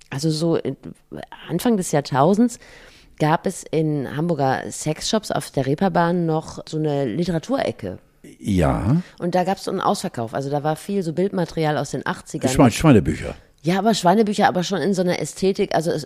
[0.09, 0.75] also so in,
[1.47, 2.59] Anfang des Jahrtausends
[3.19, 7.99] gab es in Hamburger Sexshops auf der Reeperbahn noch so eine Literaturecke.
[8.39, 10.33] Ja, Und da gab es so einen Ausverkauf.
[10.33, 12.47] Also da war viel so Bildmaterial aus den 80ern.
[12.47, 13.35] Schwein, Schweinebücher.
[13.65, 16.05] Ja, aber Schweinebücher, aber schon in so einer Ästhetik, also es,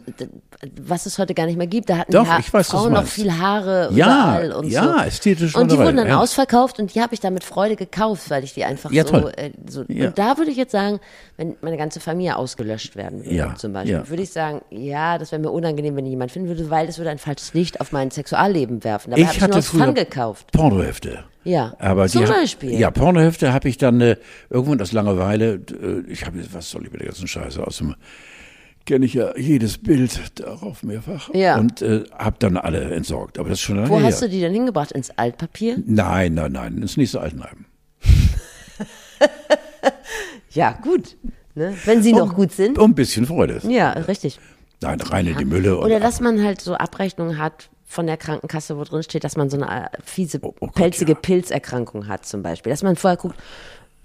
[0.79, 1.89] was es heute gar nicht mehr gibt.
[1.89, 4.05] Da hatten Doch, die weiß, Frauen noch viel Haare Ja,
[4.39, 5.03] überall und ja, so.
[5.07, 6.19] ästhetisch Und die wurden dann ja.
[6.19, 9.27] ausverkauft und die habe ich dann mit Freude gekauft, weil ich die einfach Ja, so,
[9.29, 10.09] äh, so Ja.
[10.09, 10.99] und da würde ich jetzt sagen,
[11.37, 14.07] wenn meine ganze Familie ausgelöscht werden würde, Ja, zum Beispiel, ja.
[14.07, 16.99] würde ich sagen, ja, das wäre mir unangenehm, wenn ich jemand finden würde, weil das
[16.99, 19.09] würde ein falsches Licht auf mein Sexualleben werfen.
[19.09, 20.51] Dabei habe ich nur Fun früher gekauft.
[20.51, 21.23] Pornohefte.
[21.47, 22.73] Ja, Aber zum die, Beispiel.
[22.77, 24.17] Ja, Pornohefte habe ich dann äh,
[24.49, 27.95] irgendwann aus Langeweile, äh, ich habe, was soll ich mit der ganzen Scheiße aus dem,
[28.85, 31.33] kenne ich ja jedes Bild darauf mehrfach.
[31.33, 31.57] Ja.
[31.57, 33.39] Und äh, habe dann alle entsorgt.
[33.39, 34.07] Aber das ist schon lange Wo her.
[34.07, 34.91] hast du die denn hingebracht?
[34.91, 35.77] Ins Altpapier?
[35.85, 37.65] Nein, nein, nein, ins nächste Altenheim.
[40.51, 41.17] Ja, gut.
[41.53, 41.75] Ne?
[41.85, 42.79] Wenn sie noch gut sind.
[42.79, 43.61] Um ein bisschen Freude.
[43.67, 44.39] Ja, richtig.
[44.81, 45.77] Nein, rein in die Mülle.
[45.77, 49.37] Und Oder dass man halt so Abrechnungen hat von der Krankenkasse, wo drin steht, dass
[49.37, 51.17] man so eine äh, fiese, Oh, oh Gott, pelzige ja.
[51.19, 52.69] Pilzerkrankung hat zum Beispiel.
[52.69, 53.35] Dass man vorher guckt,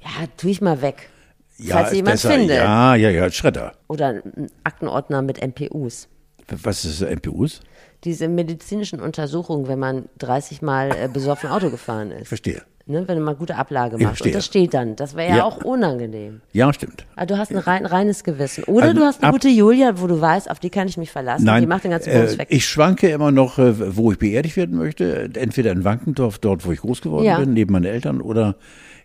[0.01, 1.11] ja, tu ich mal weg.
[1.59, 2.31] ja, falls jemand besser.
[2.31, 2.57] findet.
[2.57, 3.73] Ja, ja, ja, Schredder.
[3.89, 6.09] Oder ein Aktenordner mit MPUs.
[6.49, 7.61] Was ist das, MPUs?
[8.05, 12.29] Diese medizinischen Untersuchungen, wenn man 30 Mal äh, besoffen Auto gefahren ist.
[12.29, 12.63] Verstehe.
[12.87, 14.23] Ne, wenn du mal gute Ablage machst.
[14.23, 14.97] Und das steht dann.
[14.97, 15.45] Das wäre ja, Ja.
[15.45, 16.41] auch unangenehm.
[16.53, 17.07] Ja, stimmt.
[17.15, 18.65] Aber du hast ein rein, reines Gewissen.
[18.65, 21.11] Oder Also, du hast eine gute Julia, wo du weißt, auf die kann ich mich
[21.13, 21.45] verlassen.
[21.45, 22.49] Nein, die macht den ganzen äh, Bums weg.
[22.51, 25.31] ich schwanke immer noch, äh, wo ich beerdigt werden möchte.
[25.35, 27.39] Entweder in Wankendorf, dort, wo ich groß geworden Ja.
[27.39, 28.57] bin, neben meinen Eltern, oder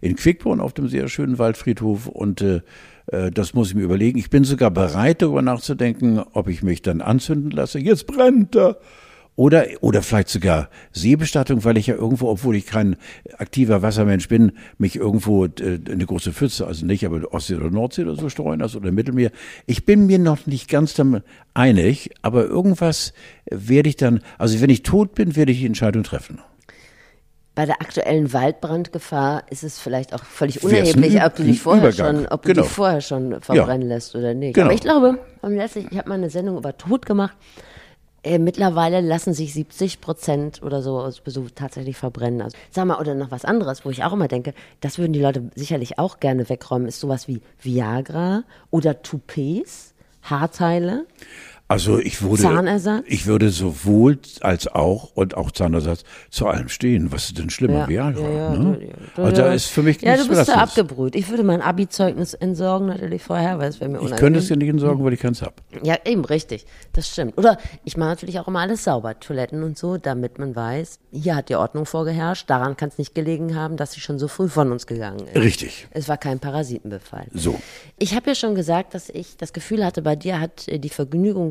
[0.02, 2.08] in Quickborn auf dem sehr schönen Waldfriedhof.
[2.08, 2.62] Und äh,
[3.12, 4.18] äh, das muss ich mir überlegen.
[4.18, 7.78] Ich bin sogar bereit, darüber nachzudenken, ob ich mich dann anzünden lasse.
[7.78, 8.78] Jetzt brennt er.
[9.38, 12.96] Oder, oder vielleicht sogar Seebestattung, weil ich ja irgendwo, obwohl ich kein
[13.38, 18.02] aktiver Wassermensch bin, mich irgendwo äh, eine große Pfütze, also nicht, aber Ostsee oder Nordsee
[18.02, 19.30] oder so streuen lasse oder Mittelmeer.
[19.68, 21.24] Ich bin mir noch nicht ganz damit
[21.54, 23.14] einig, aber irgendwas
[23.46, 26.42] werde ich dann, also wenn ich tot bin, werde ich die Entscheidung treffen.
[27.54, 32.16] Bei der aktuellen Waldbrandgefahr ist es vielleicht auch völlig unerheblich, ob du dich vorher Übergang.
[32.16, 32.64] schon, ob du Genau.
[32.64, 34.56] dich vorher schon verbrennen lässt oder nicht.
[34.56, 34.66] Genau.
[34.66, 37.36] Aber ich glaube, letztlich, ich habe mal eine Sendung über Tod gemacht.
[38.28, 42.42] Äh, mittlerweile lassen sich 70 Prozent oder so, so tatsächlich verbrennen.
[42.42, 45.22] Also, sag mal, oder noch was anderes, wo ich auch immer denke, das würden die
[45.22, 51.06] Leute sicherlich auch gerne wegräumen, ist sowas wie Viagra oder Toupets, Haarteile.
[51.70, 53.04] Also ich würde, Zahnersatz?
[53.08, 57.12] ich würde sowohl als auch und auch Zahnersatz zu allem stehen.
[57.12, 57.90] Was ist denn schlimmer?
[57.90, 58.78] Viagra, ja, ja, ne?
[58.80, 59.54] du- du- also da ja.
[59.54, 61.14] ist für mich Ja, du bist da abgebrüht.
[61.16, 64.20] Ich würde mein Abi-Zeugnis entsorgen natürlich vorher, weil es wäre mir Ich unangenehm.
[64.20, 65.62] könnte es ja nicht entsorgen, weil ich keins hab.
[65.84, 66.66] Ja, eben, richtig.
[66.94, 67.38] Das stimmt.
[67.38, 71.36] Oder ich mache natürlich auch immer alles sauber, Toiletten und so, damit man weiß, hier
[71.36, 72.50] hat die Ordnung vorgeherrscht.
[72.50, 75.36] Daran kann es nicht gelegen haben, dass sie schon so früh von uns gegangen ist.
[75.36, 75.88] Richtig.
[75.92, 77.28] Es war kein Parasitenbefall.
[77.34, 77.60] So.
[78.00, 80.90] Ich habe ja schon gesagt, dass ich das Gefühl hatte, bei dir hat äh, die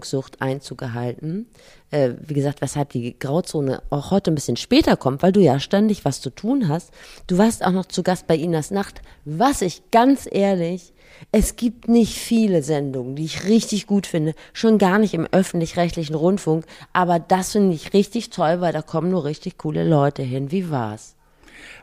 [0.07, 1.47] Vergnügungssucht Einzug gehalten.
[1.91, 5.61] Äh, wie gesagt, weshalb die Grauzone auch heute ein bisschen später kommt, weil du ja
[5.61, 6.91] ständig was zu tun hast.
[7.27, 9.03] Du warst auch noch zu Gast bei Inas Nacht.
[9.25, 10.93] Was ich ganz ehrlich,
[11.33, 14.35] es gibt nicht viele Sendungen, die ich richtig gut finde.
[14.53, 16.65] Schon gar nicht im öffentlich-rechtlichen Rundfunk.
[16.93, 20.51] Aber das finde ich richtig toll, weil da kommen nur richtig coole Leute hin.
[20.51, 21.15] Wie war's?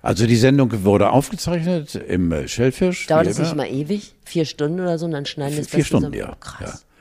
[0.01, 3.07] Also die Sendung wurde aufgezeichnet im äh, Schellfisch.
[3.07, 4.13] Dauert es nicht mal ewig?
[4.23, 6.29] Vier Stunden oder so und dann schneiden wir es Vier Stunden, zusammen?
[6.29, 6.33] ja.
[6.33, 6.86] Oh, krass.
[6.86, 6.92] ja.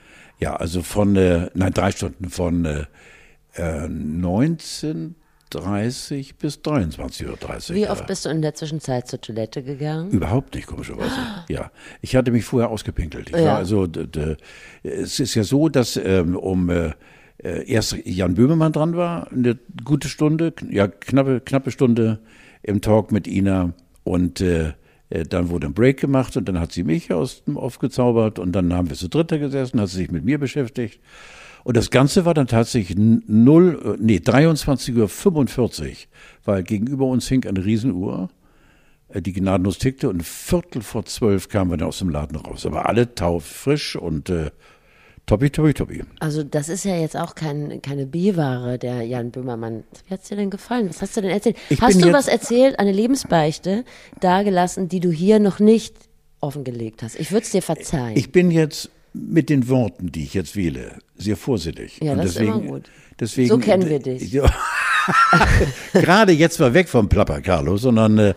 [0.43, 2.87] Ja, also von, äh, nein, drei Stunden von äh,
[3.55, 7.39] äh, 19.30 bis 23.30 Uhr.
[7.77, 10.11] Wie oft bist du in der Zwischenzeit zur Toilette gegangen?
[10.11, 11.15] Überhaupt nicht, komischerweise.
[11.49, 13.31] Ja, ich hatte mich vorher ausgepinkelt.
[13.31, 13.53] Ich Ja.
[13.53, 13.87] war also,
[14.83, 16.91] es ist ja so, dass ähm, um äh,
[17.39, 22.19] äh, erst Jan Böhmermann dran war, eine gute Stunde, ja knappe knappe Stunde
[22.65, 24.73] im Talk mit Ina und äh, äh,
[25.29, 28.53] dann wurde ein Break gemacht und dann hat sie mich aus dem Off gezaubert und
[28.53, 31.01] dann haben wir zu dritter gesessen, hat sie sich mit mir beschäftigt.
[31.65, 35.97] Und das Ganze war dann tatsächlich n- null, äh, nee, 23.45 Uhr,
[36.45, 38.31] weil gegenüber uns hing eine Riesenuhr
[39.09, 42.67] äh, die gnadenlos tickte und Viertel vor zwölf kamen wir dann aus dem Laden raus.
[42.67, 44.51] Aber alle taufrisch und äh,
[45.27, 46.03] toppi, toppi, toppi.
[46.21, 49.85] Also das ist ja jetzt auch kein, keine B-Ware, der Jan Böhmermann.
[50.07, 50.89] Wie hat's dir denn gefallen?
[50.89, 51.57] Was hast du denn erzählt?
[51.71, 53.85] Ich hast du was erzählt, eine Lebensbeichte
[54.21, 55.95] dagelassen, die du hier noch nicht
[56.41, 57.19] offengelegt hast?
[57.19, 58.17] Ich würde es dir verzeihen.
[58.17, 61.99] Ich bin jetzt mit den Worten, die ich jetzt wähle, sehr vorsichtig.
[62.03, 62.91] Ja, das ist deswegen, immer gut.
[63.21, 64.33] Deswegen, So kennen wir dich.
[65.93, 68.35] Gerade jetzt mal weg vom Plapper, Carlo, sondern äh,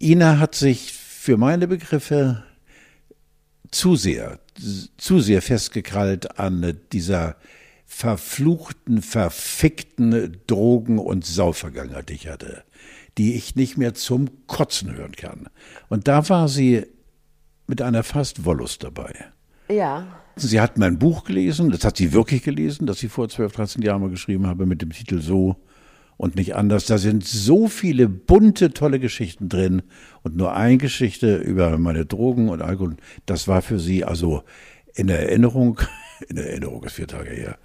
[0.00, 2.44] Ina hat sich für meine Begriffe
[3.70, 4.38] zu sehr,
[4.96, 7.36] zu sehr festgekrallt an dieser
[7.86, 12.64] verfluchten, verfickten Drogen- und Saufvergangenheit, die ich hatte,
[13.16, 15.48] die ich nicht mehr zum Kotzen hören kann.
[15.88, 16.84] Und da war sie
[17.66, 19.12] mit einer fast Wollust dabei.
[19.68, 20.06] ja.
[20.38, 23.82] Sie hat mein Buch gelesen, das hat sie wirklich gelesen, das ich vor 12, 13
[23.82, 25.56] Jahren mal geschrieben habe mit dem Titel So
[26.16, 26.86] und nicht anders.
[26.86, 29.82] Da sind so viele bunte, tolle Geschichten drin
[30.22, 32.96] und nur eine Geschichte über meine Drogen und Alkohol.
[33.26, 34.42] Das war für sie also
[34.94, 35.80] in der Erinnerung,
[36.28, 37.58] in der Erinnerung ist vier Tage her,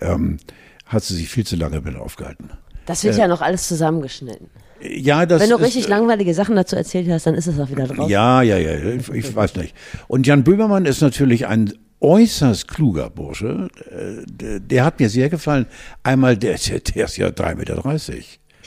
[0.00, 0.38] ähm,
[0.86, 2.50] hat sie sich viel zu lange mit aufgehalten.
[2.86, 4.48] Das wird ja noch alles zusammengeschnitten.
[4.80, 7.68] Ja, das Wenn du ist, richtig langweilige Sachen dazu erzählt hast, dann ist es auch
[7.68, 8.08] wieder drauf.
[8.08, 9.74] Ja, ja, ja, ich, ich weiß nicht.
[10.06, 13.68] Und Jan Böhmermann ist natürlich ein äußerst kluger Bursche.
[13.90, 15.66] Äh, Der, hat mir sehr gefallen.
[16.02, 17.82] Einmal, der, der, der ist ja 3,30 Meter.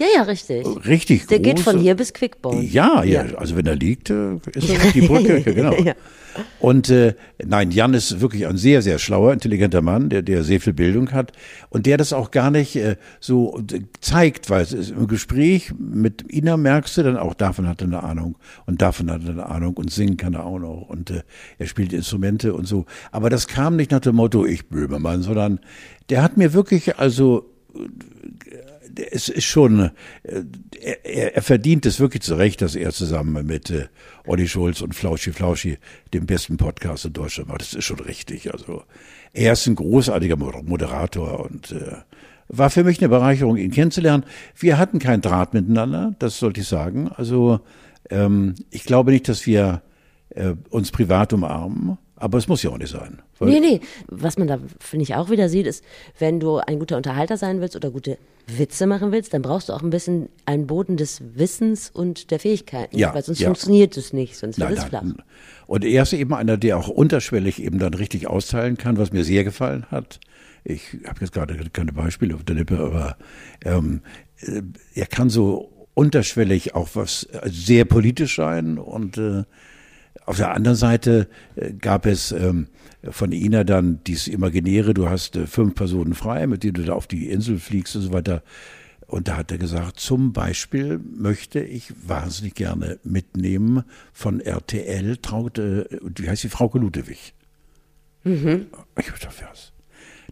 [0.02, 0.66] Ja, ja, richtig.
[0.86, 1.46] Richtig Der groß.
[1.46, 2.62] geht von hier bis Quickborn.
[2.64, 5.74] Ja, ja, also wenn er liegt, äh, ist er die Brücke, genau.
[5.74, 5.94] Ja.
[6.60, 10.62] Und äh, nein, Jan ist wirklich ein sehr, sehr schlauer, intelligenter Mann, der, der sehr
[10.62, 11.34] viel Bildung hat
[11.70, 15.74] und der das auch gar nicht äh, so äh, zeigt, weil es ist im Gespräch
[15.78, 19.32] mit Ina merkst du dann auch, davon hat er eine Ahnung und davon hat er
[19.32, 21.24] eine Ahnung und singen kann er auch noch und äh,
[21.60, 22.86] er spielt Instrumente und so.
[23.12, 25.60] Aber das kam nicht nach dem Motto, ich Böhmermann, sondern
[26.10, 27.46] der hat mir wirklich also
[29.12, 29.92] es ist schon,
[30.24, 30.44] äh,
[31.04, 33.88] er, er verdient es wirklich zu Recht, dass er zusammen mit äh,
[34.26, 35.78] Olli Schulz und Flauschi Flauschi
[36.14, 37.62] den besten Podcast in Deutschland macht.
[37.62, 38.54] Das ist schon richtig.
[38.54, 38.84] Also
[39.34, 41.98] er ist ein großartiger Moder- Moderator und äh,
[42.48, 44.26] war für mich eine Bereicherung, ihn kennenzulernen.
[44.58, 47.10] Wir hatten keinen Draht miteinander, das sollte ich sagen.
[47.16, 47.62] Also
[48.10, 49.82] ähm, ich glaube nicht, dass wir
[50.30, 53.22] äh, uns privat umarmen, aber es muss ja auch nicht sein.
[53.40, 53.82] Nee, nee.
[54.08, 55.84] Was man da, finde ich, auch wieder sieht, ist,
[56.20, 59.74] wenn du ein guter Unterhalter sein willst oder gute Witze machen willst, dann brauchst du
[59.74, 62.98] auch ein bisschen einen Boden des Wissens und der Fähigkeiten.
[62.98, 63.48] Ja, weil sonst ja.
[63.48, 65.04] funktioniert es nicht, sonst wird es flach.
[65.68, 69.24] Und er ist eben einer, der auch unterschwellig eben dann richtig austeilen kann, was mir
[69.24, 70.20] sehr gefallen hat.
[70.64, 73.18] Ich habe jetzt gerade keine Beispiele auf der Lippe, aber
[73.66, 74.02] ähm,
[74.42, 74.62] äh,
[74.94, 79.44] er kann so unterschwellig auch was äh, sehr politisch sein und äh,
[80.26, 82.68] auf der anderen Seite äh, gab es ähm,
[83.10, 86.94] von Ina dann dieses Imaginäre, du hast äh, fünf Personen frei, mit denen du da
[86.94, 88.44] auf die Insel fliegst und so weiter.
[89.08, 95.90] Und da hat er gesagt, zum Beispiel möchte ich wahnsinnig gerne mitnehmen von RTL, traute,
[96.02, 97.34] wie heißt die, Frauke Ludewig.
[98.24, 98.68] Mhm.
[98.98, 99.74] Ich dachte, was?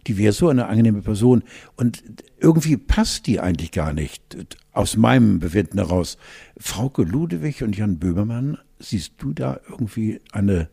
[0.06, 1.42] Die wäre so eine angenehme Person.
[1.76, 2.02] Und
[2.38, 4.22] irgendwie passt die eigentlich gar nicht,
[4.72, 6.16] aus meinem Befinden heraus.
[6.56, 10.68] Frauke Ludewig und Jan Böhmermann, siehst du da irgendwie eine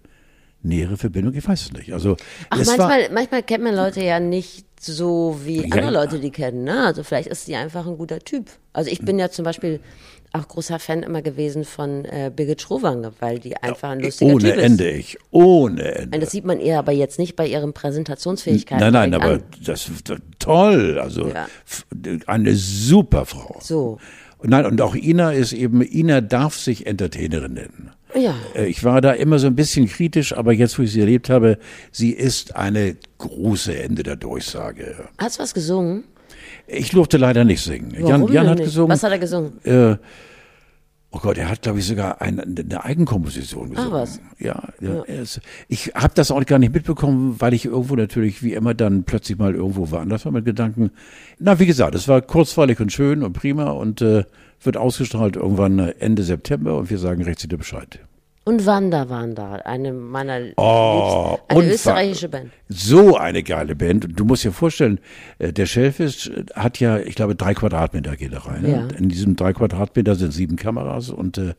[0.63, 1.33] nähere Verbindung?
[1.35, 1.93] Ich weiß es nicht.
[1.93, 2.17] Also,
[2.49, 5.91] Ach, manchmal, war, manchmal kennt man Leute ja nicht so, wie Ja, andere.
[5.91, 6.63] Leute die kennen.
[6.63, 6.85] Ne?
[6.85, 8.49] Also vielleicht ist sie einfach ein guter Typ.
[8.73, 9.79] Also ich bin ja zum Beispiel
[10.33, 14.43] auch großer Fan immer gewesen von äh, Birgit Schrowange, weil die einfach ein lustiger ohne
[14.43, 14.63] Typ ist.
[14.63, 15.17] Ende, ich.
[15.31, 16.15] Ohne Ende.
[16.17, 18.83] Und das sieht man ihr aber jetzt nicht bei ihren Präsentationsfähigkeiten.
[18.83, 19.43] Nein, nein, aber an.
[19.63, 20.99] das ist toll.
[20.99, 21.47] Also Ja.
[22.27, 23.57] eine super Frau.
[23.61, 23.97] So.
[24.37, 27.91] Und Nein, und auch Ina ist eben, Ina darf sich Entertainerin nennen.
[28.15, 28.35] Ja.
[28.55, 31.29] Äh, Ich war da immer so ein bisschen kritisch, aber jetzt, wo ich sie erlebt
[31.29, 31.57] habe,
[31.91, 34.95] sie ist eine große Ende der Durchsage.
[35.17, 36.03] Hast du was gesungen?
[36.67, 37.95] Ich durfte leider nicht singen.
[37.99, 38.65] Warum Jan, Jan hat nicht?
[38.67, 38.91] gesungen.
[38.91, 39.53] Was hat er gesungen?
[39.65, 39.95] Äh,
[41.17, 43.91] oh Gott, er hat, glaube ich, sogar eine, eine Eigenkomposition gesungen.
[43.91, 44.21] was.
[44.39, 45.01] Ja, ja.
[45.03, 49.03] Ist, ich habe das auch gar nicht mitbekommen, weil ich irgendwo natürlich wie immer dann
[49.03, 50.91] plötzlich mal irgendwo woanders war mit Gedanken.
[51.39, 54.25] Na, wie gesagt, es war kurzweilig und schön und prima und äh,
[54.61, 57.99] wird ausgestrahlt irgendwann Ende September und wir sagen rechtzeitig Bescheid.
[58.47, 62.51] Und Wanda waren da, eine meiner Oh, liebsten, eine österreichische Band.
[62.69, 64.05] So eine geile Band.
[64.05, 65.01] Und du musst dir vorstellen,
[65.37, 68.61] äh, der Shellfish äh, hat ja, ich glaube, drei Quadratmeter geht da rein.
[68.61, 68.71] ne?
[68.71, 68.97] Ja.
[68.97, 71.55] In diesem drei Quadratmeter sind sieben Kameras und äh,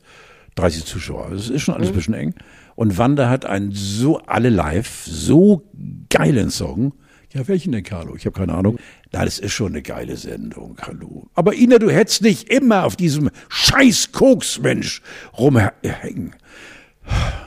[0.55, 1.27] 30 Zuschauer.
[1.31, 2.33] Das ist schon alles ein bisschen eng.
[2.73, 5.69] Und Wanda hat einen so, alle live, so
[6.09, 6.93] geilen Song.
[7.33, 8.15] Ja, welchen denn, Carlo?
[8.15, 8.79] Ich habe keine Ahnung.
[9.11, 11.27] Na, das ist schon eine geile Sendung, hallo.
[11.35, 15.03] Aber Ina, du hättest nicht immer auf diesem scheiß Koksmensch
[15.37, 16.33] rumhängen.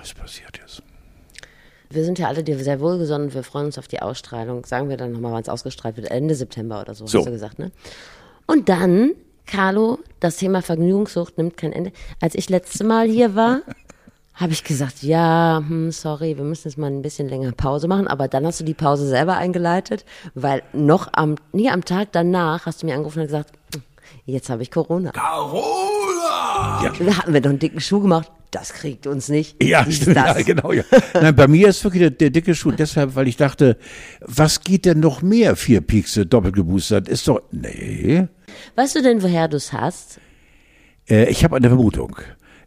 [0.00, 0.82] Was passiert jetzt?
[1.90, 4.64] Wir sind ja alle dir sehr wohlgesonnen, wir freuen uns auf die Ausstrahlung.
[4.64, 6.10] Sagen wir dann nochmal, wann es ausgestrahlt wird.
[6.10, 7.18] Ende September oder so, So.
[7.18, 7.70] hast du gesagt, ne?
[8.46, 9.12] Und dann,
[9.46, 11.92] Carlo, das Thema Vergnügungssucht nimmt kein Ende.
[12.20, 13.60] Als ich letzte Mal hier war,
[14.34, 18.08] habe ich gesagt, ja, hm, sorry, wir müssen jetzt mal ein bisschen länger Pause machen.
[18.08, 22.64] Aber dann hast du die Pause selber eingeleitet, weil noch am, nee, am Tag danach
[22.64, 23.52] hast du mir angerufen und gesagt,
[24.24, 25.12] jetzt habe ich Corona.
[25.14, 26.92] Ja.
[26.98, 28.30] Da hatten wir doch einen dicken Schuh gemacht.
[28.50, 29.62] Das kriegt uns nicht.
[29.62, 30.36] Ja, stimmt, das.
[30.36, 30.72] ja, genau.
[30.72, 30.84] Ja.
[31.14, 33.78] Nein, bei mir ist wirklich der, der dicke Schuh deshalb, weil ich dachte,
[34.20, 35.56] was geht denn noch mehr?
[35.56, 38.28] Vier Piekse, doppelt geboostert, ist doch, nee.
[38.76, 40.20] Weißt du denn, woher du es hast?
[41.08, 42.16] Äh, ich habe eine Vermutung.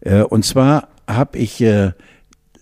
[0.02, 1.92] Äh, und zwar habe ich, äh,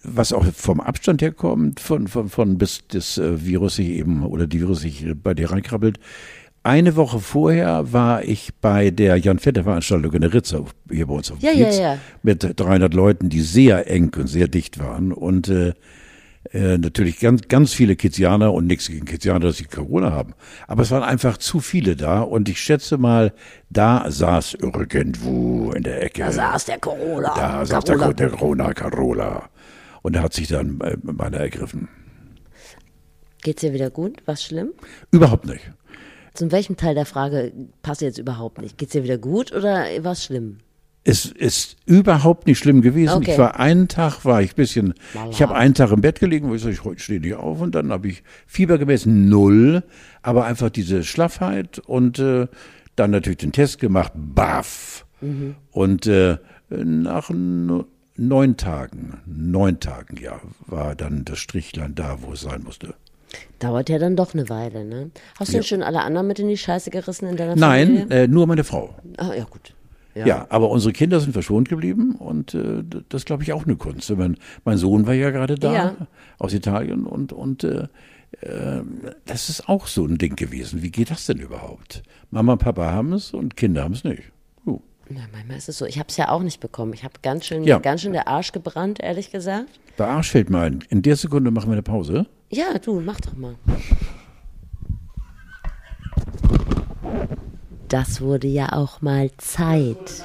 [0.04, 4.48] was auch vom Abstand herkommt, von, von, von bis das äh, Virus sich eben, oder
[4.48, 5.98] die Virus sich bei dir reinkrabbelt.
[6.66, 11.14] Eine Woche vorher war ich bei der Jan Vetter Veranstaltung in der Ritze hier bei
[11.14, 11.98] uns auf dem Ja, ja, Kiez ja.
[12.22, 15.74] mit 300 Leuten, die sehr eng und sehr dicht waren und äh,
[16.52, 20.36] äh, natürlich ganz, ganz viele Kizianer und nichts gegen Kizianer, dass sie Corona haben.
[20.68, 23.34] Aber es waren einfach zu viele da und ich schätze mal,
[23.70, 26.22] da saß irgendwo in der Ecke.
[26.22, 27.34] Da saß der Corona.
[27.36, 28.14] Da saß der, Carola.
[28.14, 29.50] der Corona Carola.
[30.02, 31.90] Und er hat sich dann äh, meiner ergriffen.
[33.42, 34.22] Geht's dir wieder gut?
[34.26, 34.70] Was schlimm?
[35.12, 35.70] Überhaupt nicht.
[36.34, 38.78] Zu welchem Teil der Frage passt jetzt überhaupt nicht?
[38.78, 40.58] Geht's dir wieder gut oder was schlimm?
[41.06, 43.18] Es ist überhaupt nicht schlimm gewesen.
[43.18, 43.34] Okay.
[43.34, 46.20] Ich war einen Tag, war ich ein bisschen, Mal ich habe einen Tag im Bett
[46.20, 49.28] gelegen, wo ich sage, ich heute stehe nicht auf und dann habe ich Fieber gemessen,
[49.28, 49.84] null,
[50.22, 52.48] aber einfach diese Schlaffheit und äh,
[52.96, 55.06] dann natürlich den Test gemacht, baff.
[55.20, 55.56] Mhm.
[55.72, 56.38] Und äh,
[56.70, 62.96] nach neun Tagen, neun Tagen, ja, war dann das Strichlein da, wo es sein musste.
[63.60, 65.12] Dauert ja dann doch eine Weile, ne?
[65.40, 68.24] Hast du denn schon alle anderen mit in die Scheiße gerissen in deiner Nein, Familie?
[68.24, 68.96] äh, nur meine Frau.
[69.18, 69.74] Ah, ja, gut.
[70.16, 70.46] Ja.
[70.50, 74.16] aber unsere Kinder sind verschont geblieben und äh, das glaube ich auch eine Kunst.
[74.16, 75.96] Mein, mein Sohn war ja gerade da Ja.
[76.38, 77.88] aus Italien und und äh,
[78.42, 78.82] äh,
[79.26, 80.84] das ist auch so ein Ding gewesen.
[80.84, 82.04] Wie geht das denn überhaupt?
[82.30, 84.22] Mama und Papa haben es und Kinder haben es nicht.
[84.68, 84.82] Uh.
[85.10, 85.86] Na, manchmal ist es so.
[85.88, 86.94] Ich habe es ja auch nicht bekommen.
[86.94, 87.80] Ich habe ganz schön, Ja.
[87.80, 89.70] ganz schön der Arsch gebrannt, ehrlich gesagt.
[89.98, 90.84] Bei Arsch fällt mir ein.
[90.90, 92.28] In der Sekunde machen wir eine Pause.
[92.54, 93.56] Ja, du, mach doch mal.
[97.94, 100.24] das wurde ja auch mal Zeit.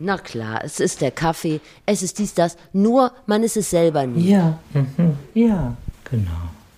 [0.00, 4.04] Na klar, es ist der Kaffee, es ist dies, das, nur man ist es selber
[4.04, 4.30] nie.
[4.30, 5.16] Ja, mhm.
[5.34, 5.76] ja,
[6.10, 6.30] genau.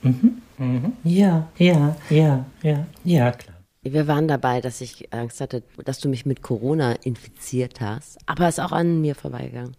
[0.03, 0.43] Mhm.
[0.59, 0.93] Mhm.
[1.05, 3.54] Ja, ja, ja, ja, ja, klar.
[3.85, 8.49] Wir waren dabei, dass ich Angst hatte, dass du mich mit Corona infiziert hast, aber
[8.49, 9.77] es ist auch an mir vorbeigegangen.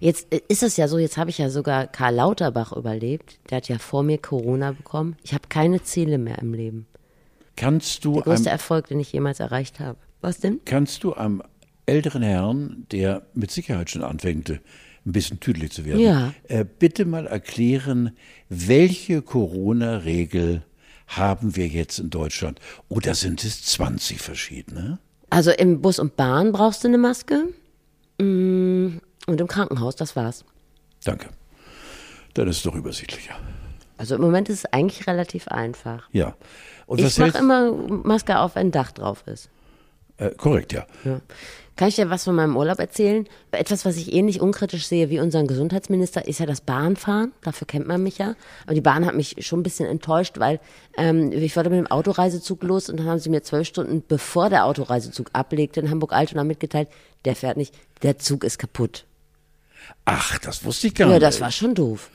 [0.00, 3.38] Jetzt äh, ist es ja so, jetzt habe ich ja sogar Karl Lauterbach überlebt.
[3.50, 5.16] Der hat ja vor mir Corona bekommen.
[5.24, 6.86] Ich habe keine Ziele mehr im Leben.
[7.56, 9.98] Kannst du Der größte am, Erfolg, den ich jemals erreicht habe.
[10.20, 10.60] Was denn?
[10.64, 11.42] kannst du am
[11.86, 14.60] älteren Herrn, der mit Sicherheit schon anfängt, ein
[15.04, 16.32] bisschen tüdelig zu werden, Ja.
[16.48, 18.12] äh, bitte mal erklären,
[18.48, 20.62] welche Corona-Regel
[21.08, 22.60] haben wir jetzt in Deutschland?
[22.88, 24.98] Oder sind es 20 verschiedene?
[25.30, 27.48] Also im Bus und Bahn brauchst du eine Maske.
[28.18, 30.44] Mm, Und im Krankenhaus, das war's.
[31.04, 31.28] Danke.
[32.34, 33.34] Dann ist es doch übersichtlicher.
[33.96, 36.08] Also im Moment ist es eigentlich relativ einfach.
[36.12, 36.36] Ja.
[36.86, 39.50] Und Ich mache immer Maske auf, wenn ein Dach drauf ist.
[40.18, 40.86] äh, korrekt, ja.
[41.04, 41.20] Ja.
[41.78, 43.28] Kann ich dir was von meinem Urlaub erzählen?
[43.52, 47.30] Etwas, was ich ähnlich unkritisch sehe wie unseren Gesundheitsminister, ist ja das Bahnfahren.
[47.42, 48.34] Dafür kennt man mich ja.
[48.66, 50.58] Aber die Bahn hat mich schon ein bisschen enttäuscht, weil
[50.96, 54.50] ähm, ich wollte mit dem Autoreisezug los und dann haben sie mir zwölf Stunden bevor
[54.50, 56.88] der Autoreisezug ablegte in Hamburg-Altona mitgeteilt,
[57.24, 59.04] der fährt nicht, der Zug ist kaputt.
[60.04, 61.22] Ach, das wusste ich gar Ja, nicht.
[61.22, 62.10] das war schon doof.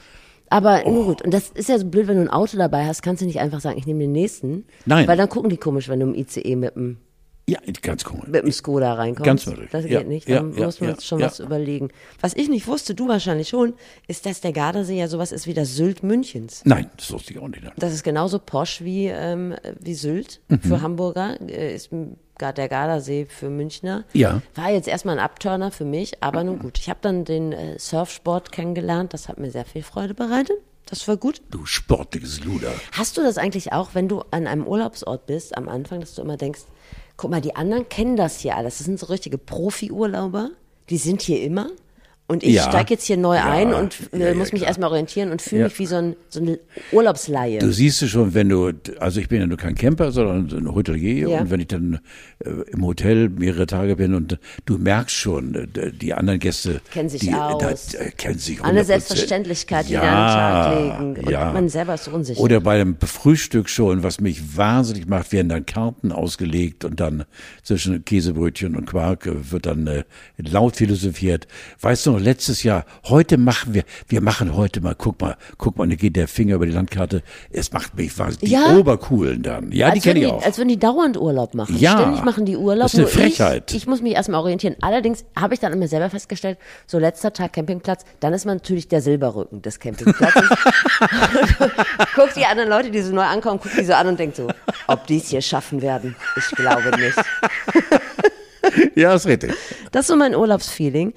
[0.49, 1.21] Aber nur gut.
[1.21, 3.39] Und das ist ja so blöd, wenn du ein Auto dabei hast, kannst du nicht
[3.39, 4.65] einfach sagen, ich nehme den nächsten.
[4.86, 5.08] Nein.
[5.08, 6.97] Weil dann gucken die komisch, wenn du im ICE mit dem,
[7.47, 8.27] Ja, ganz komisch.
[8.27, 9.25] mit dem Skoda reinkommst.
[9.25, 9.69] Ganz möglich.
[9.71, 10.29] Das geht Ja, nicht.
[10.29, 11.89] Dann ja, muss man ja, uns schon was überlegen.
[12.21, 13.73] Was ich nicht wusste, du wahrscheinlich schon,
[14.08, 16.62] ist, dass der Gardasee ja sowas ist wie das Sylt Münchens.
[16.63, 17.63] Nein, das wusste ich auch nicht.
[17.77, 20.60] Das ist genauso posch wie, ähm, wie Sylt Mhm.
[20.62, 24.06] für Hamburger, äh, ist der Gardasee für Münchner.
[24.13, 24.41] Ja.
[24.56, 26.77] War jetzt erstmal ein Abturner für mich, aber nun gut.
[26.79, 30.58] Ich habe dann den äh, Surfsport kennengelernt, das hat mir sehr viel Freude bereitet.
[30.86, 31.41] Das war gut.
[31.49, 32.71] Du sportliches Luder.
[32.91, 36.21] Hast du das eigentlich auch, wenn du an einem Urlaubsort bist, am Anfang, dass du
[36.21, 36.62] immer denkst,
[37.17, 38.78] guck mal, die anderen kennen das hier alles.
[38.78, 40.52] Das sind so richtige Profi-Urlauber.
[40.89, 41.69] Die sind hier immer.
[42.25, 42.63] Und ich Ja.
[42.69, 43.51] steige jetzt hier neu Ja.
[43.51, 44.69] ein und äh, Ja, muss mich klar.
[44.69, 46.57] erstmal orientieren und fühle mich wie so ein, so eine
[46.93, 47.59] Urlaubsleihe.
[47.59, 50.73] Du siehst es schon, wenn du, also ich bin ja nur kein Camper, sondern ein
[50.73, 51.99] Hotelier und wenn ich dann
[52.39, 57.09] äh, im Hotel mehrere Tage bin und du merkst schon, äh, die anderen Gäste Kennen
[57.09, 57.88] sich die, aus.
[57.89, 58.83] Da, äh, kennen sich Eine 100%.
[58.86, 60.07] Selbstverständlichkeit, die ja, an
[60.79, 61.25] den Tag legen.
[61.25, 61.51] Und ja.
[61.51, 62.39] man selber ist unsicher.
[62.39, 67.25] Oder bei dem Frühstück schon, was mich wahnsinnig macht, werden dann Karten ausgelegt und dann
[67.63, 70.03] zwischen Käsebrötchen und Quark äh, wird dann äh,
[70.38, 71.47] laut philosophiert.
[71.81, 75.78] Weißt du noch, letztes Jahr, heute machen wir, wir machen heute mal, guck mal, guck
[75.78, 77.21] mal, da geht der Finger über die Landkarte.
[77.52, 78.49] Es macht mich wahnsinnig.
[78.49, 78.76] Die Ja.
[78.78, 79.71] Obercoolen dann.
[79.71, 80.45] Ja, die als kenne würden ich auch.
[80.45, 81.78] Als würden die dauernd Urlaub machen.
[81.78, 81.99] Ja.
[81.99, 82.84] Ständig machen die Urlaub.
[82.84, 83.71] Das ist eine Frechheit.
[83.71, 84.76] Ich, ich muss mich erstmal orientieren.
[84.82, 88.88] Allerdings habe ich dann immer selber festgestellt, so letzter Tag Campingplatz, dann ist man natürlich
[88.88, 90.49] der Silberrücken des Campingplatzes.
[92.15, 94.47] guckt die anderen Leute, die so neu ankommen, guckt die so an und denkt so,
[94.88, 96.15] ob die es hier schaffen werden.
[96.38, 97.17] Ich glaube nicht.
[98.95, 99.54] Ja, ist richtig.
[99.93, 101.13] Das ist so mein Urlaubsfeeling.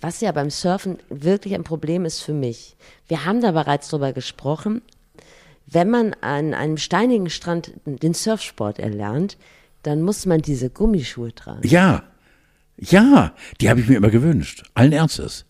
[0.00, 2.74] Was ja beim Surfen wirklich ein Problem ist für mich.
[3.06, 4.80] Wir haben da bereits drüber gesprochen.
[5.66, 9.36] Wenn man an einem steinigen Strand den Surfsport erlernt,
[9.82, 11.68] dann muss man diese Gummischuhe tragen.
[11.68, 12.02] Ja,
[12.78, 14.64] ja, die habe ich mir immer gewünscht.
[14.72, 15.44] Allen Ernstes.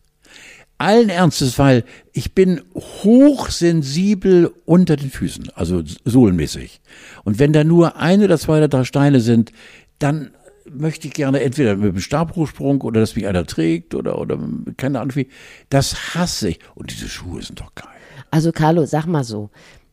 [0.76, 6.80] Allen Ernstes, weil ich bin hochsensibel unter den Füßen, also sohlenmäßig.
[7.22, 9.52] Und wenn da nur ein oder zwei oder drei Steine sind,
[10.00, 10.32] dann
[10.70, 14.38] möchte ich gerne entweder mit dem Stabhochsprung oder dass mich einer trägt oder, oder
[14.76, 15.28] keine Ahnung wie.
[15.70, 16.58] Das hasse ich.
[16.74, 17.88] Und diese Schuhe sind doch geil.
[18.30, 19.50] Also Carlo, sag mal so.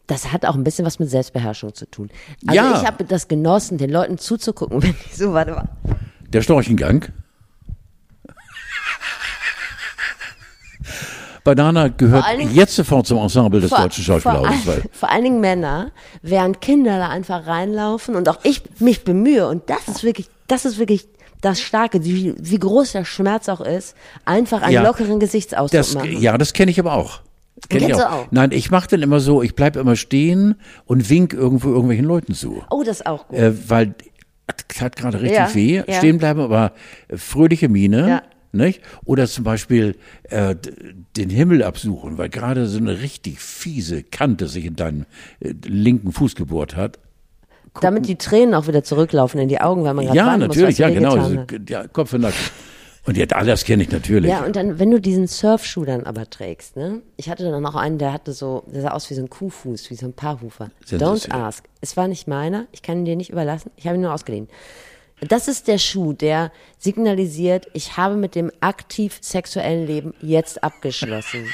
[0.08, 2.10] Das hat auch ein bisschen was mit Selbstbeherrschung zu tun.
[2.48, 2.80] Also Ja.
[2.82, 5.70] ich habe das genossen, den Leuten zuzugucken, wenn die so, warte mal.
[6.30, 7.06] Der Storchengang.
[11.44, 14.68] Banana gehört Vor Dingen- jetzt sofort zum Ensemble des deutschen vor, Schauspielhauses.
[14.68, 19.04] all- weil- vor allen Dingen Männer, während Kinder da einfach reinlaufen und auch ich mich
[19.04, 21.08] bemühe und das ist wirklich, das ist wirklich
[21.42, 24.84] das Starke, wie, wie groß der Schmerz auch ist, einfach einen Ja.
[24.84, 26.22] lockeren Gesichtsausdruck Das, machen.
[26.22, 27.22] ja, das kenne ich aber auch.
[27.70, 28.10] Kenn ich Kennst auch.
[28.10, 28.28] du auch?
[28.32, 32.34] Nein, ich mache dann immer so, ich bleib immer stehen und wink irgendwo irgendwelchen Leuten
[32.34, 32.64] zu.
[32.70, 33.38] Oh, das ist auch gut.
[33.40, 33.96] Äh, weil
[34.70, 35.94] es hat gerade richtig Ja, weh, ja.
[35.98, 36.74] stehen bleiben, aber
[37.08, 38.08] äh, fröhliche Miene.
[38.08, 38.22] Ja.
[38.54, 38.82] Nicht?
[39.06, 40.56] Oder zum Beispiel äh,
[41.16, 45.06] den Himmel absuchen, weil gerade so eine richtig fiese Kante sich in deinen
[45.40, 47.00] äh, linken Fuß gebohrt hat.
[47.80, 50.78] Damit die Tränen auch wieder zurücklaufen in die Augen, weil man gerade Ja, natürlich, muss,
[50.78, 51.18] ja, genau.
[51.18, 51.70] hat.
[51.70, 52.38] ja, Kopf und Nacken.
[53.06, 54.30] Und ja, all das kenne ich natürlich.
[54.30, 57.02] Ja, und dann, wenn du diesen Surfschuh dann aber trägst, ne?
[57.18, 59.90] Ich hatte dann auch einen, der hatte so, der sah aus wie so ein Kuhfuß,
[59.90, 60.70] wie so ein Paarhufer.
[60.88, 61.64] Don't ask.
[61.80, 64.50] Es war nicht meiner, ich kann ihn dir nicht überlassen, ich habe ihn nur ausgeliehen.
[65.28, 71.46] Das ist der Schuh, der signalisiert, ich habe mit dem aktiv sexuellen Leben jetzt abgeschlossen.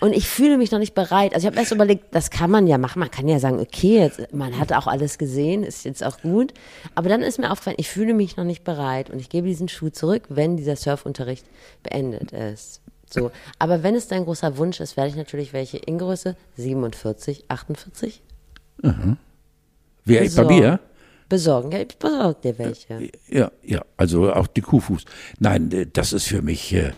[0.00, 1.34] Und ich fühle mich noch nicht bereit.
[1.34, 3.00] Also ich habe erst überlegt, das kann man ja machen.
[3.00, 6.52] Man kann ja sagen, okay, jetzt, man hat auch alles gesehen, ist jetzt auch gut.
[6.94, 9.68] Aber dann ist mir aufgefallen, ich fühle mich noch nicht bereit und ich gebe diesen
[9.68, 11.44] Schuh zurück, wenn dieser Surfunterricht
[11.82, 12.80] beendet ist.
[13.10, 13.30] So.
[13.58, 18.22] Aber wenn es dein großer Wunsch ist, werde ich natürlich welche in Größe 47, 48
[20.04, 20.80] Wer bei mir?
[21.32, 21.72] besorgen.
[21.72, 23.10] Ja, ich besorge dir welche.
[23.28, 25.04] Ja, ja, also auch die Kuhfuß.
[25.38, 26.92] Nein, das ist für mich, äh,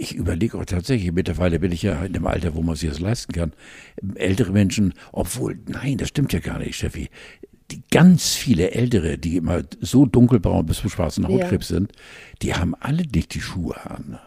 [0.00, 3.00] ich überlege auch tatsächlich, mittlerweile bin ich ja in dem Alter, wo man sich das
[3.00, 3.52] leisten kann.
[4.14, 7.08] Ältere Menschen, obwohl, nein, das stimmt ja gar nicht, Steffi.
[7.70, 11.92] Die ganz viele Ältere, die immer so dunkelbraun bis zum schwarzen Hautkrebs sind,
[12.42, 14.18] die haben alle nicht die Schuhe an.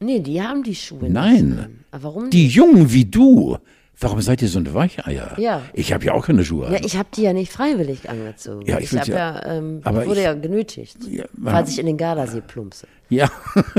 [0.00, 1.58] Nee, die haben die Schuhe nicht Nein.
[1.58, 1.84] an.
[1.92, 3.58] Aber warum Die Jungen wie du,
[4.00, 5.38] warum seid ihr so eine Weicheier?
[5.38, 5.62] Ja.
[5.74, 6.72] Ich habe ja auch keine Schuhe an.
[6.72, 8.64] Ja, ich habe die ja nicht freiwillig angezogen.
[8.66, 11.78] Ja, ich ich ja- ja, ähm, aber ich wurde ich- ja genötigt, Ja, falls ich
[11.78, 12.86] in den Gardasee plumpse.
[13.10, 13.30] ja.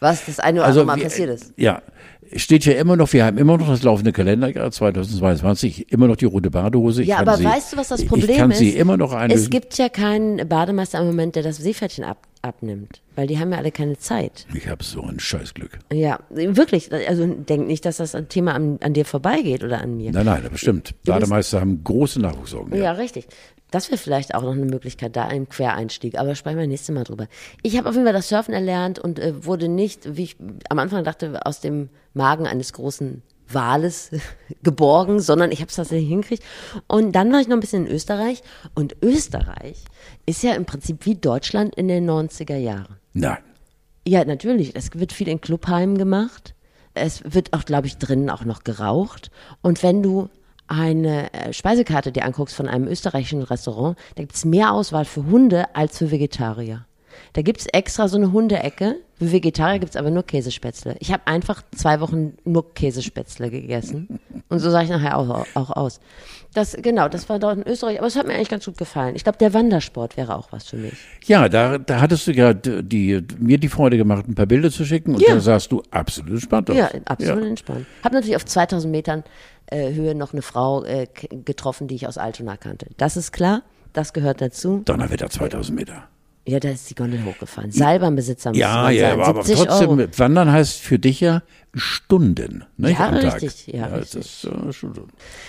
[0.00, 1.52] Was das eine oder Also andere Mal passiert ist.
[1.56, 1.82] Ja,
[2.34, 6.24] steht ja immer noch, wir haben immer noch das laufende Kalenderjahr 2022, immer noch die
[6.26, 7.02] rote Badehose.
[7.02, 8.58] Ich Ja, aber sie, weißt du, was das ich Problem kann ist?
[8.58, 9.44] sie immer noch einlösen.
[9.44, 13.52] Es gibt ja keinen Bademeister im Moment, der das Seepferdchen ab, abnimmt, weil die haben
[13.52, 14.46] ja alle keine Zeit.
[14.54, 15.78] ich habe so ein Scheißglück.
[15.92, 16.90] Ja, wirklich.
[16.92, 20.12] Also denk nicht, dass das ein Thema an, an dir vorbeigeht oder an mir.
[20.12, 20.94] Nein, nein, das bestimmt.
[21.04, 22.76] Bademeister haben große Nachwuchssorgen.
[22.76, 23.28] Ja, richtig.
[23.70, 26.18] Das wäre vielleicht auch noch eine Möglichkeit, da ein Quereinstieg.
[26.18, 27.26] Aber sprechen wir nächstes Mal drüber.
[27.62, 30.36] Ich habe auf jeden Fall das Surfen erlernt und äh, wurde nicht, wie ich
[30.68, 33.22] am Anfang dachte, aus dem Magen eines großen
[33.52, 34.10] Wales
[34.62, 36.42] geborgen, sondern ich habe es tatsächlich hingekriegt.
[36.86, 38.42] Und dann war ich noch ein bisschen in Österreich.
[38.74, 39.84] Und Österreich
[40.26, 42.96] ist ja im Prinzip wie Deutschland in den 90er Jahren.
[43.12, 43.38] Nein.
[44.06, 44.76] Ja, natürlich.
[44.76, 46.54] Es wird viel in Clubheimen gemacht.
[46.94, 49.30] Es wird auch, glaube ich, drinnen auch noch geraucht.
[49.62, 50.28] Und wenn du
[50.68, 55.26] eine äh, Speisekarte dir anguckst von einem österreichischen Restaurant, da gibt es mehr Auswahl für
[55.26, 56.86] Hunde als für Vegetarier.
[57.32, 58.96] Da gibt es extra so eine Hundeecke.
[59.18, 60.96] Für Vegetarier gibt es aber nur Käsespätzle.
[61.00, 64.20] Ich habe einfach zwei Wochen nur Käsespätzle gegessen.
[64.48, 66.00] Und so sah ich nachher auch, auch aus.
[66.52, 67.98] Das, genau, das war dort in Österreich.
[67.98, 69.14] Aber es hat mir eigentlich ganz gut gefallen.
[69.16, 70.94] Ich glaube, der Wandersport wäre auch was für mich.
[71.24, 74.70] Ja, da, da hattest du ja die, die, mir die Freude gemacht, ein paar Bilder
[74.70, 75.34] zu schicken und Ja.
[75.34, 76.76] da sahst du absolut entspannt aus.
[76.76, 77.86] Ja, absolut entspannt.
[78.04, 79.24] Hab natürlich auf 2000 Metern
[79.66, 81.06] äh, Höhe noch eine Frau äh,
[81.44, 82.86] getroffen, die ich aus Altona kannte.
[82.98, 83.62] Das ist klar,
[83.92, 84.82] das gehört dazu.
[84.84, 86.08] Donnerwetter 2000 Meter.
[86.48, 87.72] Ja, da ist die Gondel hochgefahren.
[87.72, 89.12] Seilbahnbesitzer muss Ja, ja, sein.
[89.20, 90.08] aber, aber 70 trotzdem, Euro.
[90.16, 91.42] Wandern heißt für dich ja
[91.74, 94.20] Stunden, nicht Ja, richtig, ja, das richtig.
[94.20, 95.08] ist äh, Stunden.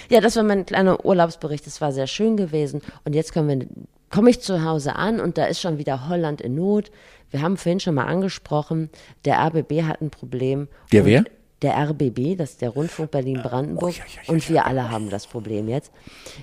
[0.10, 1.66] Ja, das war mein kleiner Urlaubsbericht.
[1.68, 2.82] Das war sehr schön gewesen.
[3.06, 6.92] Und jetzt komme ich zu Hause an und da ist schon wieder Holland in Not.
[7.30, 8.90] Wir haben vorhin schon mal angesprochen,
[9.26, 10.68] der RBB hat ein Problem.
[10.92, 11.24] Der Und wer?
[11.64, 13.84] Der RBB, das ist der Rundfunk Berlin-Brandenburg.
[13.84, 15.92] oh, ja, ja, ja, und wir alle haben das Problem jetzt.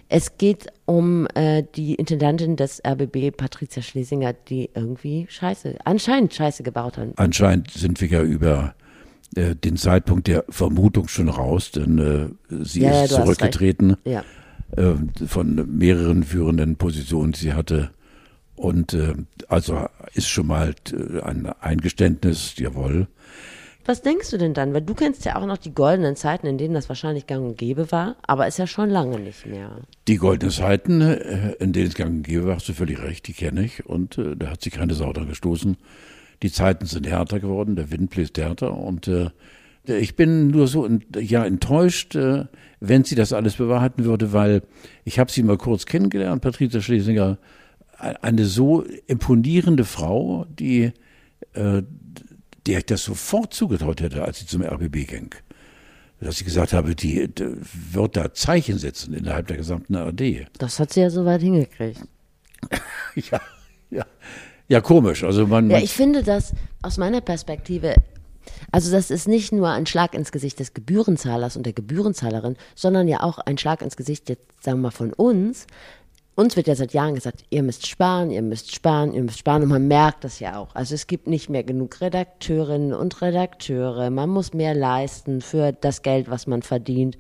[0.09, 6.65] Es geht um äh, die Intendantin des RBB, Patricia Schlesinger, die irgendwie Scheiße, anscheinend Scheiße
[6.65, 7.11] gebaut hat.
[7.17, 8.75] Anscheinend sind wir ja über
[9.37, 11.99] äh, den Zeitpunkt der Vermutung schon raus, denn
[12.51, 14.25] äh, sie ist zurückgetreten Ja.
[14.77, 14.95] äh,
[15.27, 17.91] von mehreren führenden Positionen, die sie hatte.
[18.57, 19.15] Und äh,
[19.49, 20.75] also ist schon mal
[21.23, 23.07] ein Eingeständnis, jawohl.
[23.87, 24.73] Was denkst du denn dann?
[24.73, 27.59] Weil du kennst ja auch noch die goldenen Zeiten, in denen das wahrscheinlich gang und
[27.59, 29.71] gäbe war, aber ist ja schon lange nicht mehr.
[30.09, 33.27] Die goldenen Zeiten, äh, in denen es gang und gäbe, war, hast du völlig recht,
[33.29, 33.85] die kenne ich.
[33.85, 35.77] Und äh, da hat sich keine Sau dran gestoßen.
[36.43, 38.77] Die Zeiten sind härter geworden, der Wind bläst härter.
[38.77, 39.31] Und äh,
[39.87, 42.47] ich bin nur so ja, enttäuscht, äh,
[42.81, 44.63] wenn sie das alles bewahrheiten würde, weil
[45.05, 47.39] ich habe sie mal kurz kennengelernt, Patricia Schlesinger,
[47.99, 50.93] eine so imponierende Frau, die
[51.53, 51.83] äh,
[52.67, 55.35] der ich das sofort zugetraut hätte, als sie zum RBB ging.
[56.21, 57.57] Dass ich gesagt habe, die, die
[57.93, 60.47] wird da Zeichen setzen innerhalb der gesamten ARD.
[60.59, 62.01] Das hat sie ja soweit hingekriegt.
[63.31, 63.41] Ja,
[63.91, 64.07] ja.
[64.69, 65.23] Ja, komisch.
[65.23, 66.53] Also man, Ja, ich finde das
[66.83, 67.95] aus meiner Perspektive,
[68.73, 73.07] also das ist nicht nur ein Schlag ins Gesicht des Gebührenzahlers und der Gebührenzahlerin, sondern
[73.07, 75.67] ja auch ein Schlag ins Gesicht jetzt, sagen wir mal, von uns.
[76.37, 79.63] Uns wird ja seit Jahren gesagt, ihr müsst sparen, ihr müsst sparen, ihr müsst sparen
[79.63, 80.75] und man merkt das ja auch.
[80.75, 86.03] Also es gibt nicht mehr genug Redakteurinnen und Redakteure, man muss mehr leisten für das
[86.03, 87.17] Geld, was man verdient.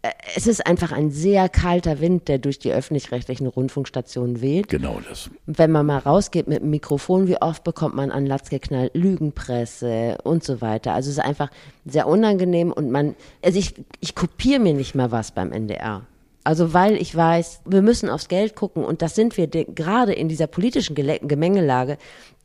[0.00, 4.68] Äh, Es ist einfach ein sehr kalter Wind, der durch die öffentlich-rechtlichen Rundfunkstationen weht.
[4.68, 5.28] genau das.
[5.44, 10.18] Wenn man mal rausgeht mit dem Mikrofon, wie oft bekommt man an Latz geknallt Lügenpresse
[10.24, 10.94] und so weiter.
[10.94, 11.50] Also es ist einfach
[11.84, 16.06] sehr unangenehm und man, also ich, ich kopiere mir nicht mal was beim NDR.
[16.44, 20.12] Also weil ich weiß, wir müssen aufs Geld gucken und das sind wir de- gerade
[20.12, 21.96] in dieser politischen Gemengelage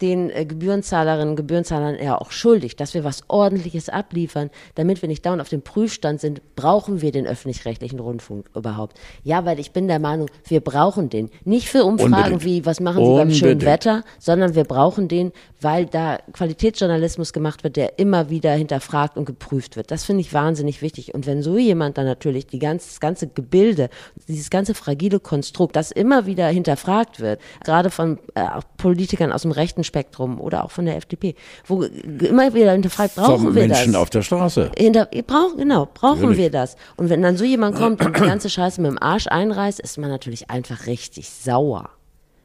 [0.02, 5.10] den äh, Gebührenzahlerinnen und Gebührenzahlern ja auch schuldig, dass wir was Ordentliches abliefern, damit wir
[5.10, 8.97] nicht dauernd auf dem Prüfstand sind, brauchen wir den öffentlich-rechtlichen Rundfunk überhaupt?
[9.24, 11.30] Ja, weil ich bin der Meinung, wir brauchen den.
[11.43, 12.45] Nicht für Umfragen Unbedingt.
[12.45, 13.72] wie, was machen Sie beim schönen Unbedingt.
[13.72, 15.32] Wetter, sondern wir brauchen den,
[15.62, 19.91] weil da Qualitätsjournalismus gemacht wird, der immer wieder hinterfragt und geprüft wird.
[19.91, 21.14] Das finde ich wahnsinnig wichtig.
[21.14, 23.89] Und wenn so jemand dann natürlich die ganze, das ganze Gebilde,
[24.28, 28.45] dieses ganze fragile Konstrukt, das immer wieder hinterfragt wird, gerade von äh,
[28.78, 31.36] Politikern aus dem rechten Spektrum oder auch von der FDP,
[31.68, 34.02] wo immer wieder hinterfragt, brauchen Vom wir Menschen das?
[34.02, 34.72] auf der Straße.
[34.78, 36.38] Hinter, ihr braucht, genau, brauchen Natürlich.
[36.38, 36.78] wir das.
[36.96, 39.98] Und wenn dann so jemand kommt und die ganze Scheiße mit dem Arsch einreißt, ist
[39.98, 41.90] man natürlich einfach richtig sauer.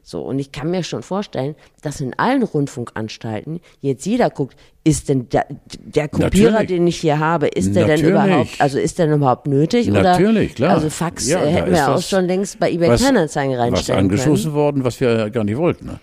[0.07, 5.09] So, und ich kann mir schon vorstellen, dass in allen Rundfunkanstalten jetzt jeder guckt, ist
[5.09, 5.47] denn der,
[5.83, 6.67] der Kopierer, Natürlich.
[6.67, 8.11] den ich hier habe, ist der denn Natürlich.
[8.27, 9.87] überhaupt, also ist der denn überhaupt nötig?
[9.87, 10.73] Natürlich, oder, klar.
[10.75, 13.59] Also Fax Ja, äh, hätten wir auch was- schon längst bei eBay was- Kleinanzeigen Was
[13.61, 14.55] reinstellen angestoßen können.
[14.55, 15.87] worden, was wir gar nicht wollten.
[15.87, 15.99] Ne?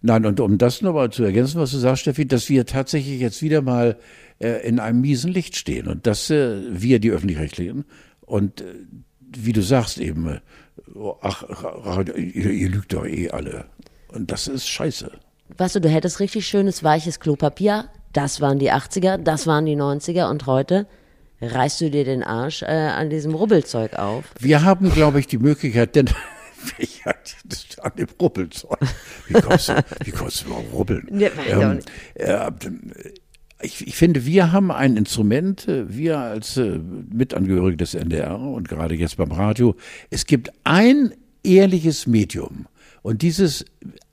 [0.00, 3.42] Nein, und um das nochmal zu ergänzen, was du sagst, Steffi, dass wir tatsächlich jetzt
[3.42, 3.98] wieder mal
[4.38, 7.84] äh, in einem miesen Licht stehen und dass äh, wir, die Öffentlich-Rechtlichen,
[8.20, 8.64] und äh,
[9.36, 10.40] wie du sagst eben, äh,
[11.20, 11.44] ach,
[11.84, 13.66] ach ihr, ihr lügt doch eh alle.
[14.12, 15.10] Und das ist scheiße.
[15.56, 17.88] Weißt du, du hättest richtig schönes, weiches Klopapier.
[18.12, 20.86] Das waren die 80er, das waren die 90er und heute
[21.40, 24.24] reißt du dir den Arsch äh, an diesem Rubbelzeug auf.
[24.38, 26.08] Wir haben, glaube ich, die Möglichkeit, denn
[26.78, 27.04] ich
[27.82, 28.78] an dem Rubbelzeug.
[29.28, 31.06] Wie kommst du, wie kommst du überhaupt rubbeln?
[31.54, 31.90] Auch nicht.
[32.14, 32.50] äh,
[33.60, 36.78] ich, ich finde, wir haben ein Instrument, äh, wir als äh,
[37.12, 39.74] Mitangehörige des NDR und gerade jetzt beim Radio,
[40.10, 42.66] es gibt ein ehrliches Medium
[43.02, 43.64] und dieses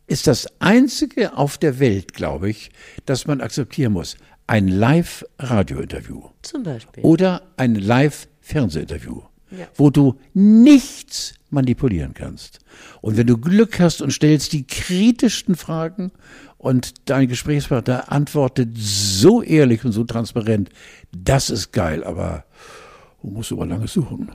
[0.08, 2.70] ist das einzige auf der Welt, glaube ich,
[3.06, 4.18] das man akzeptieren muss.
[4.48, 7.04] Ein Live-Radio-Interview Zum Beispiel.
[7.04, 9.22] oder ein Live-Fernsehinterview,
[9.58, 9.68] Ja.
[9.76, 12.60] wo du nichts manipulieren kannst.
[13.02, 16.12] Und wenn du Glück hast und stellst die kritischsten Fragen
[16.58, 20.70] und dein Gesprächspartner antwortet so ehrlich und so transparent,
[21.16, 22.46] das ist geil, aber
[23.22, 24.32] du musst aber lange suchen.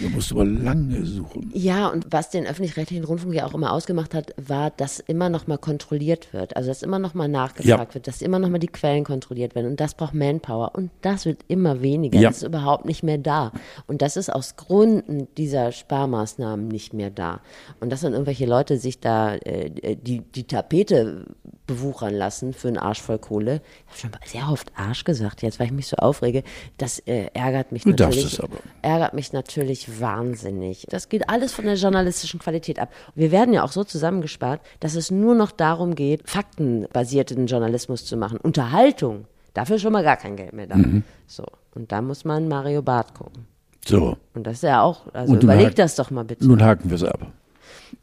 [0.00, 1.50] Du musst aber lange suchen.
[1.54, 5.46] Ja, und was den öffentlich-rechtlichen Rundfunk ja auch immer ausgemacht hat, war, dass immer noch
[5.46, 6.56] mal kontrolliert wird.
[6.56, 7.94] Also, dass immer noch mal nachgefragt Ja.
[7.94, 9.66] wird, dass immer noch mal die Quellen kontrolliert werden.
[9.70, 10.72] Und das braucht Manpower.
[10.74, 12.18] Und das wird immer weniger.
[12.20, 12.28] Ja.
[12.30, 13.52] Das ist überhaupt nicht mehr da.
[13.86, 17.40] Und das ist aus Gründen dieser Sparmaßnahmen nicht mehr da.
[17.80, 21.26] Und dass dann irgendwelche Leute sich da äh, die, die Tapete
[21.66, 23.62] bewuchern lassen für einen Arsch voll Kohle.
[23.96, 26.42] Ich habe schon sehr oft Arsch gesagt jetzt, weil ich mich so aufrege.
[26.76, 28.32] Das äh, ärgert mich Du darfst natürlich.
[28.34, 28.56] es aber.
[28.82, 29.63] Ärgert mich natürlich
[30.00, 30.86] wahnsinnig.
[30.90, 32.92] Das geht alles von der journalistischen Qualität ab.
[33.14, 38.16] Wir werden ja auch so zusammengespart, dass es nur noch darum geht, faktenbasierten Journalismus zu
[38.16, 38.38] machen.
[38.38, 40.76] Unterhaltung, dafür ist schon mal gar kein Geld mehr da.
[40.76, 41.02] Mhm.
[41.26, 41.44] So,
[41.74, 43.46] und da muss man Mario Barth gucken.
[43.86, 46.46] So, Und das ist ja auch, also überleg das doch mal bitte.
[46.46, 47.20] nun haken wir es ab.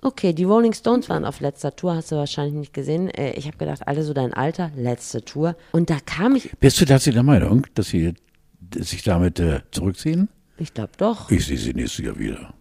[0.02, 3.10] Okay, die Rolling Stones waren auf letzter Tour, hast du wahrscheinlich nicht gesehen.
[3.10, 5.56] Äh, Ich habe gedacht, alle so dein Alter, letzte Tour.
[5.72, 8.14] Und da kam ich, Bist du tatsächlich der Meinung, dass sie
[8.76, 10.30] sich damit äh, zurückziehen?
[10.58, 11.30] Ich glaube doch.
[11.32, 12.54] Ich sehe sie nächstes Jahr wieder.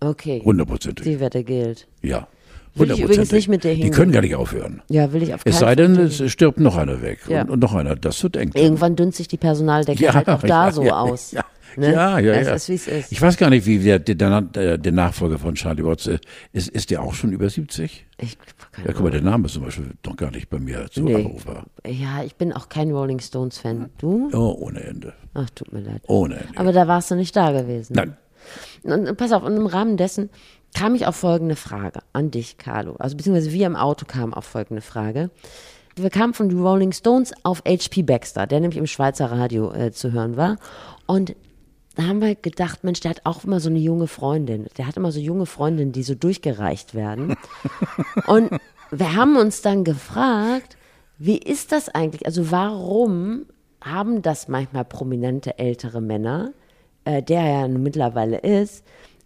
[0.00, 1.04] Okay, Hundertprozentig.
[1.04, 1.86] die Wette gilt.
[2.02, 2.26] Ja.
[2.74, 3.90] Will ich übrigens nicht mit Die hingehen.
[3.92, 4.80] können gar nicht aufhören.
[4.88, 7.20] Ja, will ich auf keinen Es sei denn, es stirbt noch einer weg.
[7.28, 7.42] Ja.
[7.42, 7.94] Und, und noch einer.
[7.96, 8.50] Das wird eng.
[8.54, 11.32] Irgendwann dünnt sich die Personaldecke Ja, halt auch da ja, so aus.
[11.32, 11.44] Ja,
[11.76, 11.92] Ne?
[11.92, 12.32] ja, ja.
[12.34, 12.74] Es ja.
[12.74, 13.12] ist, ist.
[13.12, 16.18] Ich weiß gar nicht, wie der, der, der, der Nachfolger von Charlie Watts äh,
[16.52, 16.68] ist.
[16.68, 18.06] Ist der auch schon über 70?
[18.18, 18.36] Ich,
[18.84, 21.14] Ja, guck mal, der Name ist zum Beispiel noch gar nicht bei mir zu Nee.
[21.16, 21.66] abrufbar.
[21.86, 23.90] Ja, ich bin auch kein Rolling Stones Fan.
[23.98, 24.30] Du?
[24.32, 25.12] Oh, ohne Ende.
[25.34, 26.02] Ach, tut mir leid.
[26.06, 26.58] Ohne Ende.
[26.58, 27.94] Aber da warst du nicht da gewesen.
[27.94, 28.16] Nein.
[28.82, 30.30] Und, und pass auf, und im Rahmen dessen
[30.74, 32.96] kam ich auf folgende Frage an dich, Carlo.
[32.98, 35.30] Also beziehungsweise wir im Auto kamen auf folgende Frage.
[35.96, 38.02] Wir kamen von den Rolling Stones auf H.P.
[38.02, 40.56] Baxter, der nämlich im Schweizer Radio äh, zu hören war.
[41.06, 41.36] Und
[41.94, 44.66] da haben wir gedacht, Mensch, der hat auch immer so eine junge Freundin.
[44.78, 47.36] Der hat immer so junge Freundinnen, die so durchgereicht werden.
[48.26, 48.50] Und
[48.90, 50.76] wir haben uns dann gefragt,
[51.18, 52.26] wie ist das eigentlich?
[52.26, 53.46] Also warum
[53.80, 56.52] haben das manchmal prominente ältere Männer,
[57.04, 58.84] äh, der ja mittlerweile ist,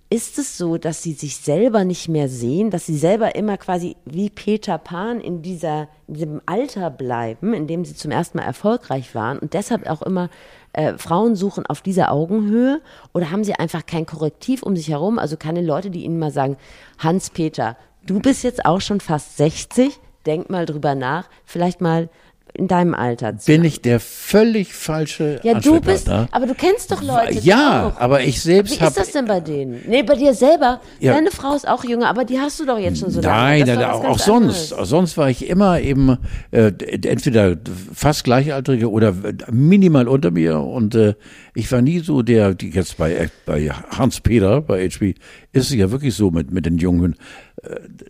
[0.09, 3.97] ist es so, dass sie sich selber nicht mehr sehen, dass sie selber immer quasi
[4.05, 8.45] wie Peter Pan in, dieser, in diesem Alter bleiben, in dem sie zum ersten Mal
[8.45, 10.31] erfolgreich waren und deshalb auch immer
[10.73, 12.81] äh, Frauen suchen auf dieser Augenhöhe?
[13.15, 15.19] Oder haben sie einfach kein Korrektiv um sich herum?
[15.19, 16.57] Also keine Leute, die ihnen mal sagen,
[16.99, 17.77] Hans-Peter,
[18.07, 22.11] du bist jetzt auch schon fast 60, denk mal drüber nach, vielleicht mal
[22.57, 26.91] in deinem Alter zu Bin ich der völlig falsche Ja, du bist, aber du kennst
[26.91, 27.39] doch Leute.
[27.41, 29.81] Ja, aber ich selbst Wie habe ist das denn bei denen?
[29.87, 30.81] Nee, bei dir selber.
[31.01, 31.15] Ja.
[31.15, 33.65] Deine Frau ist auch jünger, aber die hast du doch jetzt schon so lange.
[33.65, 34.73] Nein, auch, auch sonst.
[34.73, 36.19] Auch sonst war ich immer eben
[36.51, 36.73] äh,
[37.05, 37.57] entweder
[37.95, 39.15] fast Gleichaltrige oder
[39.51, 40.61] minimal unter mir.
[40.61, 41.15] Und äh,
[41.55, 45.15] ich war nie so der, die jetzt bei, bei Hans Peter, bei HB,
[45.53, 47.17] ist es ja wirklich so mit, mit den Jungen.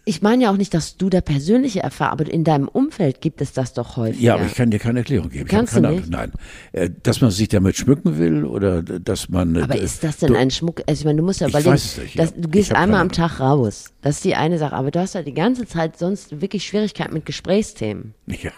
[0.05, 3.41] Ich meine ja auch nicht, dass du da persönliche Erfahrung, aber in deinem Umfeld gibt
[3.41, 4.21] es das doch häufig.
[4.21, 5.49] Ja, aber ich kann dir keine Erklärung geben.
[5.49, 6.05] Kannst keine du Ahnung.
[6.11, 6.33] Nein.
[6.73, 9.57] Äh, Dass man sich damit schmücken will oder dass man.
[9.57, 10.83] äh, Aber ist das denn du- ein Schmuck?
[10.87, 12.37] Also ich meine, du musst ja Ich überlegen, weiß es nicht, dass, ja.
[12.39, 13.93] du gehst einmal am Tag raus.
[14.03, 14.75] Das ist die eine Sache.
[14.75, 18.15] Aber du hast ja die ganze Zeit sonst wirklich Schwierigkeiten mit Gesprächsthemen.
[18.27, 18.51] Ja,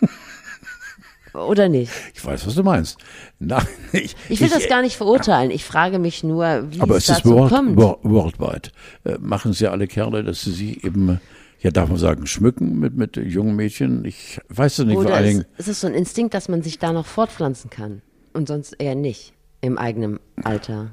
[1.34, 1.90] Oder nicht?
[2.14, 2.98] ich weiß, was du meinst.
[3.38, 5.50] Nein, ich, Ich will das gar nicht verurteilen.
[5.50, 7.76] Ich frage mich nur, wie Aber es es ist dazu world, kommt.
[7.78, 8.70] wor- worldwide.
[9.04, 11.20] Äh, machen es ja alle Kerle, dass sie sich eben,
[11.60, 14.04] ja, darf man sagen, schmücken mit, mit jungen Mädchen.
[14.04, 15.44] Ich weiß es nicht, vor Oder allen ist, Dingen.
[15.58, 18.02] ist es so ein Instinkt, dass man sich da noch fortpflanzen kann
[18.34, 20.90] und sonst eher nicht im eigenen Alter?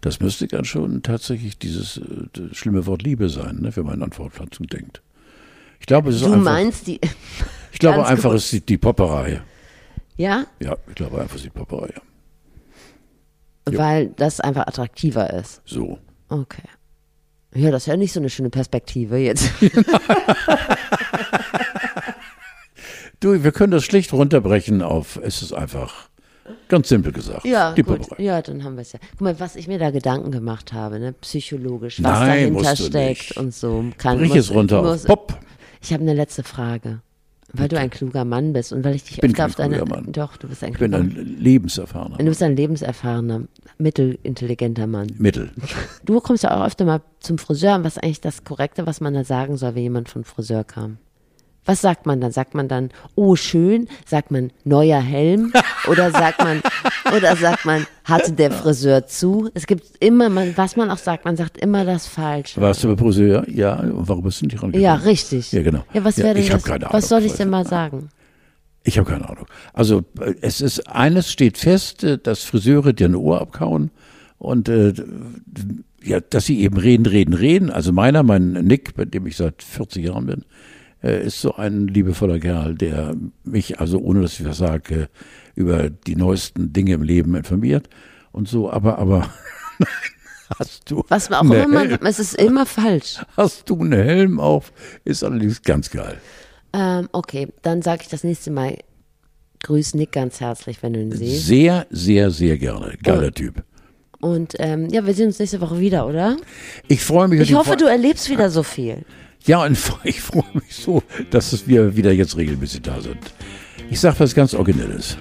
[0.00, 4.10] Das müsste ganz schon tatsächlich dieses äh, schlimme Wort Liebe sein, ne, wenn man an
[4.12, 5.02] Fortpflanzung denkt.
[5.80, 6.98] Ich glaube, es ist Du einfach, meinst die,
[7.72, 9.42] ich glaube einfach, es ist die, Popperei.
[10.16, 11.92] ja, Ja, ich glaube einfach, es ist die Popperei.
[13.70, 13.78] Ja.
[13.78, 15.62] weil das einfach attraktiver ist.
[15.64, 15.98] So.
[16.28, 16.62] Okay.
[17.54, 19.50] Ja, das ist ja nicht so eine schöne Perspektive jetzt.
[23.20, 26.08] Du, wir können das schlicht runterbrechen auf, es ist einfach
[26.66, 27.44] ganz simpel gesagt.
[27.44, 28.00] Ja, die gut.
[28.00, 28.20] Popperei.
[28.22, 28.98] Ja, dann haben wir es ja.
[29.12, 31.12] Guck mal, was ich mir da Gedanken gemacht habe, ne?
[31.20, 33.84] psychologisch, was Nein, dahinter steckt und so.
[33.96, 35.38] Kann, Brich muss- es runter muss- auf Pop.
[35.80, 37.00] Ich habe eine letzte Frage.
[37.54, 39.76] Weil du ein kluger Mann bist und weil ich dich bin öfter auf deine.
[39.76, 40.12] kluger Mann.
[40.12, 43.42] Doch, du bist ein Ich bin kluger ein lebenserfahrener Du bist ein lebenserfahrener,
[43.78, 45.08] mittelintelligenter Mann.
[45.18, 45.50] Mittel.
[46.04, 47.84] Du kommst ja auch öfter mal zum Friseur.
[47.84, 50.98] Was ist eigentlich das Korrekte, was man da sagen soll, wenn jemand von Friseur kam?
[51.64, 52.32] Was sagt man dann?
[52.32, 53.86] Sagt man dann, oh schön?
[54.04, 55.52] Sagt man neuer Helm?
[55.88, 56.60] Oder sagt man,
[57.16, 59.48] oder sagt man, hatte der Friseur zu?
[59.54, 62.60] Es gibt immer, man, was man auch sagt, man sagt immer das Falsche.
[62.60, 63.48] Warst du bei Friseur?
[63.48, 63.76] Ja.
[63.76, 64.82] Und warum bist du nicht rangegangen?
[64.82, 65.52] Ja, richtig.
[65.52, 65.84] Ja, genau.
[65.92, 66.64] Ja, was Ja, wäre denn das?
[66.66, 68.08] was Ahnung, soll ich denn mal sagen?
[68.84, 69.46] Ich habe keine Ahnung.
[69.72, 73.92] Also äh, es ist eines steht fest, äh, dass Friseure dir ein Ohr abkauen
[74.38, 74.92] und äh,
[76.02, 77.70] ja, dass sie eben reden, reden, reden.
[77.70, 80.44] Also meiner, mein Nick, bei dem ich seit 40 Jahren bin,
[81.02, 85.08] äh, ist so ein liebevoller Kerl, der mich also ohne dass ich was sage
[85.54, 87.88] über die neuesten Dinge im Leben informiert
[88.32, 88.70] und so.
[88.70, 89.28] Aber aber
[90.58, 93.20] hast du Was auch immer man, es ist immer falsch.
[93.36, 94.72] hast du einen Helm auf?
[95.04, 96.16] Ist allerdings ganz geil.
[96.72, 98.78] Ähm, okay, dann sage ich das nächste Mal.
[99.64, 101.46] Grüß Nick ganz herzlich, wenn du ihn siehst.
[101.46, 102.96] Sehr, sehr, sehr gerne.
[103.00, 103.62] Geiler Typ.
[104.20, 106.36] Und ähm, ja, wir sehen uns nächste Woche wieder, oder?
[106.88, 107.40] Ich freue mich.
[107.42, 109.04] Ich hoffe, Fre- du erlebst wieder so viel.
[109.46, 113.18] Ja, und ich freue mich so, dass wir wieder jetzt regelmäßig da sind.
[113.90, 115.16] Ich sage was ganz Originelles.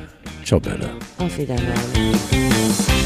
[0.45, 0.89] Ciao, Bella.
[1.17, 3.00] Auf Wiederhören.